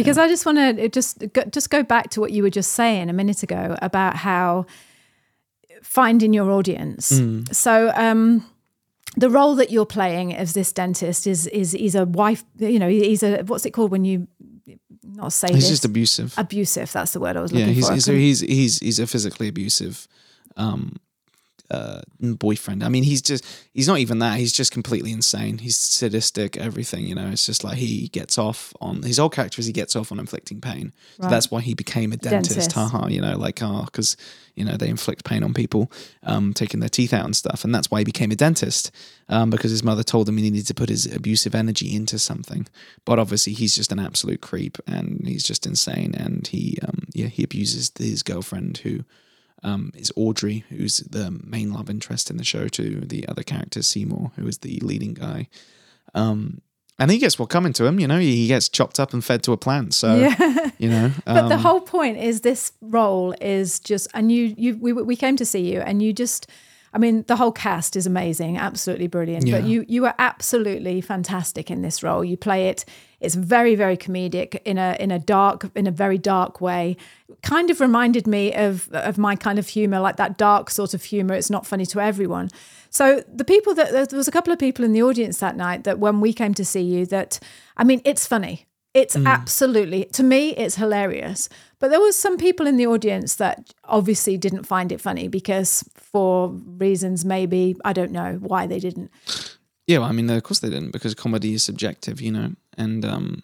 [0.00, 2.72] Because I just want to just go, just go back to what you were just
[2.72, 4.66] saying a minute ago about how
[5.82, 7.12] finding your audience.
[7.12, 7.54] Mm.
[7.54, 8.44] So um,
[9.16, 12.44] the role that you're playing as this dentist is is he's a wife.
[12.58, 14.28] You know, he's a what's it called when you
[15.04, 16.34] not say He's this just abusive.
[16.36, 16.92] abusive.
[16.92, 18.00] That's the word I was yeah, looking he's for.
[18.00, 20.06] So he's he's he's a physically abusive
[20.56, 20.96] um
[21.70, 22.82] uh boyfriend.
[22.82, 24.38] I mean, he's just he's not even that.
[24.38, 25.58] He's just completely insane.
[25.58, 27.28] He's sadistic, everything, you know.
[27.28, 30.18] It's just like he gets off on his whole character is he gets off on
[30.18, 30.92] inflicting pain.
[31.20, 32.56] So that's why he became a dentist.
[32.56, 32.72] Dentist.
[32.72, 34.16] Haha, you know, like ah, because
[34.54, 35.90] you know they inflict pain on people,
[36.22, 38.90] um, taking their teeth out and stuff, and that's why he became a dentist.
[39.28, 42.66] Um, because his mother told him he needed to put his abusive energy into something.
[43.04, 47.28] But obviously, he's just an absolute creep, and he's just insane, and he um, yeah
[47.28, 49.04] he abuses his girlfriend who
[49.62, 53.82] um, is Audrey, who's the main love interest in the show, to the other character
[53.82, 55.48] Seymour, who is the leading guy.
[56.14, 56.60] Um,
[56.98, 58.18] and he gets what coming to him, you know.
[58.18, 59.94] He gets chopped up and fed to a plant.
[59.94, 60.70] So, Yeah.
[60.78, 64.76] you know, But the um, whole point is this role is just, and you, you,
[64.78, 66.46] we, we came to see you, and you just,
[66.92, 69.48] I mean, the whole cast is amazing, absolutely brilliant.
[69.50, 72.24] But you you are absolutely fantastic in this role.
[72.24, 72.84] You play it.
[73.20, 76.96] It's very very comedic in a in a dark in a very dark way.
[77.42, 81.04] Kind of reminded me of of my kind of humor, like that dark sort of
[81.04, 81.34] humor.
[81.34, 82.50] It's not funny to everyone.
[82.90, 85.84] So the people that there was a couple of people in the audience that night
[85.84, 87.38] that when we came to see you that
[87.76, 88.66] I mean, it's funny.
[88.92, 91.48] It's absolutely to me it's hilarious.
[91.78, 95.88] But there was some people in the audience that obviously didn't find it funny because
[95.94, 99.10] for reasons maybe I don't know why they didn't.
[99.86, 102.52] Yeah, well, I mean, of course they didn't because comedy is subjective, you know.
[102.76, 103.42] And um,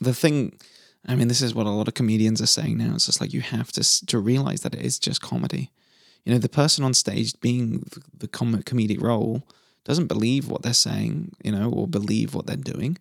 [0.00, 0.58] the thing,
[1.06, 2.94] I mean, this is what a lot of comedians are saying now.
[2.94, 5.70] It's just like you have to to realize that it is just comedy.
[6.24, 9.42] You know, the person on stage being the, the com- comedic role
[9.84, 12.98] doesn't believe what they're saying, you know, or believe what they're doing.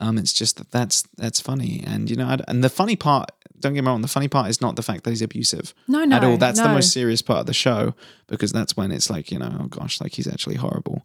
[0.00, 2.96] Um, it's just that that's that's funny, and you know, I d- and the funny
[2.96, 3.30] part.
[3.58, 4.02] Don't get me wrong.
[4.02, 5.72] The funny part is not the fact that he's abusive.
[5.88, 6.36] No, no, at all.
[6.36, 7.94] That's the most serious part of the show
[8.26, 11.02] because that's when it's like you know, oh gosh, like he's actually horrible.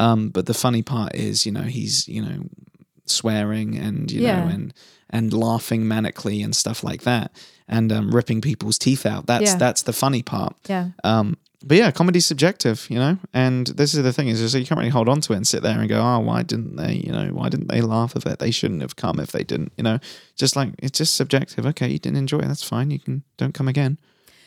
[0.00, 2.44] Um, but the funny part is, you know, he's you know
[3.04, 4.40] swearing and you Yeah.
[4.40, 4.74] know and
[5.10, 7.30] and laughing manically and stuff like that
[7.68, 9.26] and um, ripping people's teeth out.
[9.26, 9.56] That's Yeah.
[9.56, 10.56] that's the funny part.
[10.68, 10.88] Yeah.
[11.04, 13.18] Um, but yeah, comedy's subjective, you know.
[13.34, 15.46] And this is the thing is, just you can't really hold on to it and
[15.46, 16.94] sit there and go, oh, why didn't they?
[16.94, 18.38] You know, why didn't they laugh at it?
[18.38, 19.72] They shouldn't have come if they didn't.
[19.76, 19.98] You know,
[20.36, 21.66] just like it's just subjective.
[21.66, 22.48] Okay, you didn't enjoy it.
[22.48, 22.90] That's fine.
[22.90, 23.98] You can don't come again.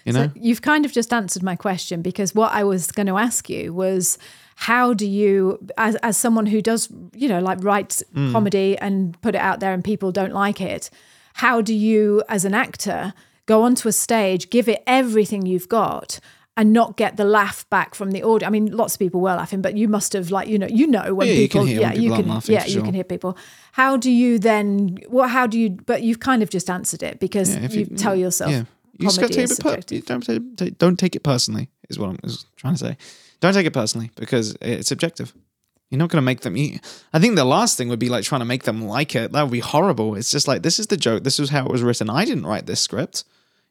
[0.05, 0.27] You know.
[0.27, 3.49] So you've kind of just answered my question because what I was going to ask
[3.49, 4.17] you was
[4.55, 8.31] how do you as as someone who does, you know, like writes Mm.
[8.31, 10.89] comedy and put it out there and people don't like it,
[11.35, 13.13] how do you as an actor
[13.45, 16.19] go onto a stage, give it everything you've got
[16.55, 18.47] and not get the laugh back from the audience.
[18.47, 20.85] I mean, lots of people were laughing, but you must have like you know you
[20.85, 22.93] know when Yeah, you can people hear yeah you can laughing, yeah for you can
[22.93, 23.35] hear people.
[23.71, 24.99] How do you then?
[25.09, 25.71] Well, how do you?
[25.71, 28.51] But you've kind of just answered it because Yeah, you, tell yourself.
[28.51, 28.63] Yeah,
[28.97, 29.87] you just got to comedy take it.
[29.87, 31.69] Per- you don't, take, don't take it personally.
[31.89, 32.97] Is what I'm is trying to say.
[33.39, 35.33] Don't take it personally because it's subjective.
[35.89, 36.81] You're not going to make them eat.
[37.13, 39.31] I think the last thing would be like trying to make them like it.
[39.31, 40.15] That would be horrible.
[40.15, 41.23] It's just like this is the joke.
[41.23, 42.09] This is how it was written.
[42.09, 43.25] I didn't write this script.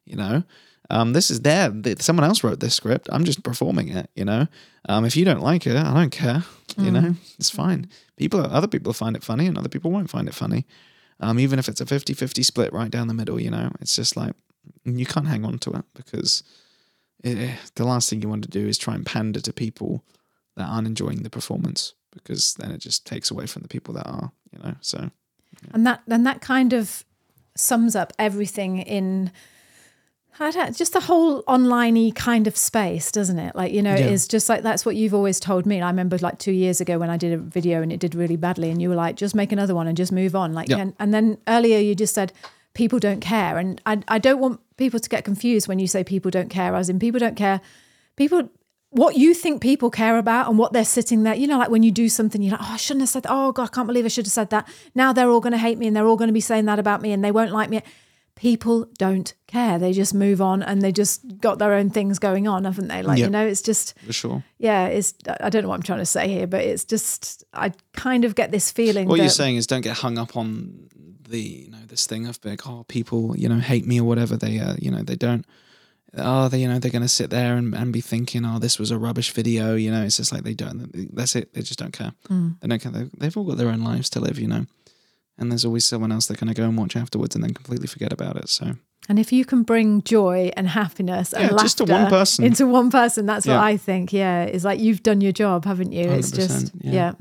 [0.04, 0.42] You know,
[0.90, 1.72] um, this is there.
[1.98, 3.08] Someone else wrote this script.
[3.12, 4.10] I'm just performing it.
[4.14, 4.46] You know,
[4.88, 6.44] um, if you don't like it, I don't care.
[6.78, 7.88] You know, it's fine.
[8.16, 10.64] People, other people find it funny, and other people won't find it funny.
[11.20, 14.16] Um, even if it's a 50-50 split right down the middle, you know, it's just
[14.16, 14.34] like
[14.84, 16.42] you can't hang on to it because
[17.24, 20.02] it, the last thing you want to do is try and pander to people
[20.56, 24.06] that aren't enjoying the performance because then it just takes away from the people that
[24.06, 24.74] are, you know.
[24.80, 25.10] So
[25.72, 27.04] and that and that kind of
[27.54, 29.30] sums up everything in
[30.72, 33.54] just the whole online kind of space, doesn't it?
[33.54, 34.06] Like, you know, Yeah.
[34.06, 35.76] it's just like that's what you've always told me.
[35.76, 38.14] And I remember like two years ago when I did a video and it did
[38.14, 40.52] really badly, and you were like, just make another one and just move on.
[40.52, 40.78] Like, Yeah.
[40.78, 42.32] and, and then earlier you just said
[42.74, 43.58] people don't care.
[43.58, 46.74] And I, I don't want people to get confused when you say people don't care,
[46.74, 47.60] as in people don't care.
[48.16, 48.48] People,
[48.90, 51.82] what you think people care about and what they're sitting there, you know, like when
[51.82, 53.32] you do something, you're like, oh, I shouldn't have said that.
[53.32, 54.68] Oh, God, I can't believe I should have said that.
[54.94, 56.78] Now they're all going to hate me and they're all going to be saying that
[56.78, 57.80] about me and they won't like me.
[58.34, 59.78] People don't care.
[59.78, 63.02] They just move on and they just got their own things going on, haven't they?
[63.02, 63.26] Like, Yeah.
[63.26, 64.44] you know, it's just, for sure.
[64.58, 67.72] yeah, it's, I don't know what I'm trying to say here, but it's just, I
[67.92, 70.88] kind of get this feeling What that, you're saying is don't get hung up on
[71.32, 74.36] the, you know, this thing of like, oh, people, you know, hate me or whatever.
[74.36, 75.44] They, uh, you know, they don't.
[76.16, 78.78] Oh, they, you know, they're going to sit there and, and be thinking, oh, this
[78.78, 79.74] was a rubbish video.
[79.74, 80.90] You know, it's just like they don't.
[81.16, 81.54] That's it.
[81.54, 82.12] They just don't care.
[82.28, 82.92] They don't care.
[82.92, 84.66] They- They've all got their own lives to live, you know.
[85.38, 87.86] And there's always someone else they're going to go and watch afterwards and then completely
[87.86, 88.50] forget about it.
[88.50, 88.76] So
[89.08, 92.44] And if you can bring joy and happiness and Yeah, laughter just to one person.
[92.44, 94.12] into one person, that's what I think.
[94.12, 96.10] Yeah, is like you've done your job, haven't you?
[96.10, 96.92] It's just yeah.
[96.92, 97.12] yeah.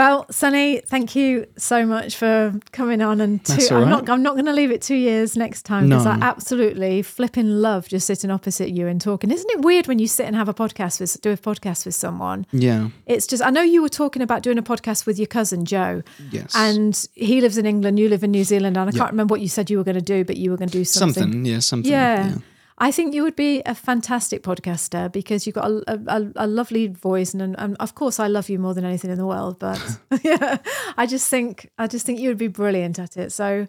[0.00, 4.22] Well, Sonny, thank you so much for coming on and two, all I'm not I'm
[4.22, 8.06] not going to leave it two years next time because I absolutely flipping love just
[8.06, 9.30] sitting opposite you and talking.
[9.30, 11.94] Isn't it weird when you sit and have a podcast with do a podcast with
[11.94, 12.46] someone?
[12.50, 15.66] yeah, It's just I know you were talking about doing a podcast with your cousin
[15.66, 16.02] Joe.
[16.30, 16.52] Yes.
[16.54, 19.00] And he lives in England, you live in New Zealand, and I Yeah.
[19.00, 20.78] can't remember what you said you were going to do, but you were going to
[20.78, 21.24] do something.
[21.24, 21.44] something.
[21.44, 21.92] Yeah, something.
[21.92, 22.36] Yeah.
[22.82, 26.86] I think you would be a fantastic podcaster because you've got a, a, a- lovely
[26.86, 29.58] voice, and, and of course, I love you more than anything in the world.
[29.58, 29.78] But
[30.22, 30.56] yeah,
[30.96, 33.32] I just think I just think you would be brilliant at it.
[33.32, 33.66] So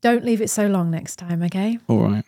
[0.00, 1.78] don't leave it so long next time, okay?
[1.86, 2.24] All right.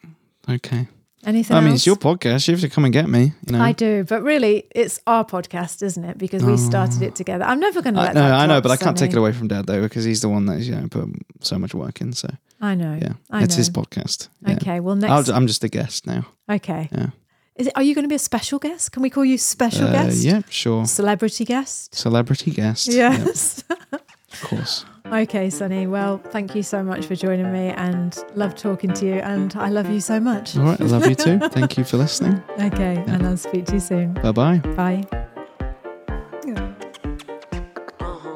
[0.49, 0.87] Okay.
[1.25, 2.49] Anything I mean, it's your podcast.
[2.49, 3.33] You have to come and get me.
[3.47, 3.61] You know.
[3.61, 6.19] I do, but really, it's our podcast, isn't it?
[6.19, 7.45] Because we started it together.
[7.45, 9.17] I'm never going to I, let no, that I know, but I can't take it
[9.17, 11.09] away from Dad though because he's the one that's you know put
[11.41, 12.13] so much work in.
[12.13, 12.29] So
[12.61, 12.99] I know.
[13.01, 13.59] yeah, I it's know.
[13.59, 14.29] his podcast.
[14.45, 14.55] Yeah.
[14.55, 15.29] Okay, well, I'll, next.
[15.29, 16.27] I'm just a guest now.
[16.51, 16.89] okay.
[16.91, 17.11] Yeah.
[17.55, 17.75] Is it?
[17.77, 18.91] Are you going to be a special guest?
[18.93, 20.25] Can we call you special Uh, guest?
[20.25, 20.87] yeah, sure.
[20.87, 21.95] Celebrity guest?
[21.95, 22.89] Celebrity guest.
[22.89, 23.63] Yes.
[24.33, 24.85] of course.
[25.07, 25.87] Okay, Sonny.
[25.87, 29.15] Well, thank you so much for joining me and love talking to you.
[29.15, 30.57] And I love you so much.
[30.57, 31.39] All right, I love you too.
[31.51, 32.43] Thank you for listening.
[32.59, 34.15] Okay, and I'll speak to you soon.
[34.15, 34.59] Bye bye.
[34.59, 35.05] Bye.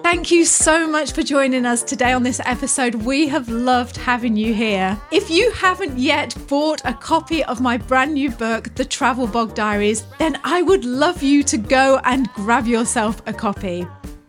[0.03, 2.95] Thank you so much for joining us today on this episode.
[2.95, 5.01] We have loved having you here.
[5.11, 9.55] If you haven't yet bought a copy of my brand new book, The Travel Bog
[9.55, 13.87] Diaries, then I would love you to go and grab yourself a copy.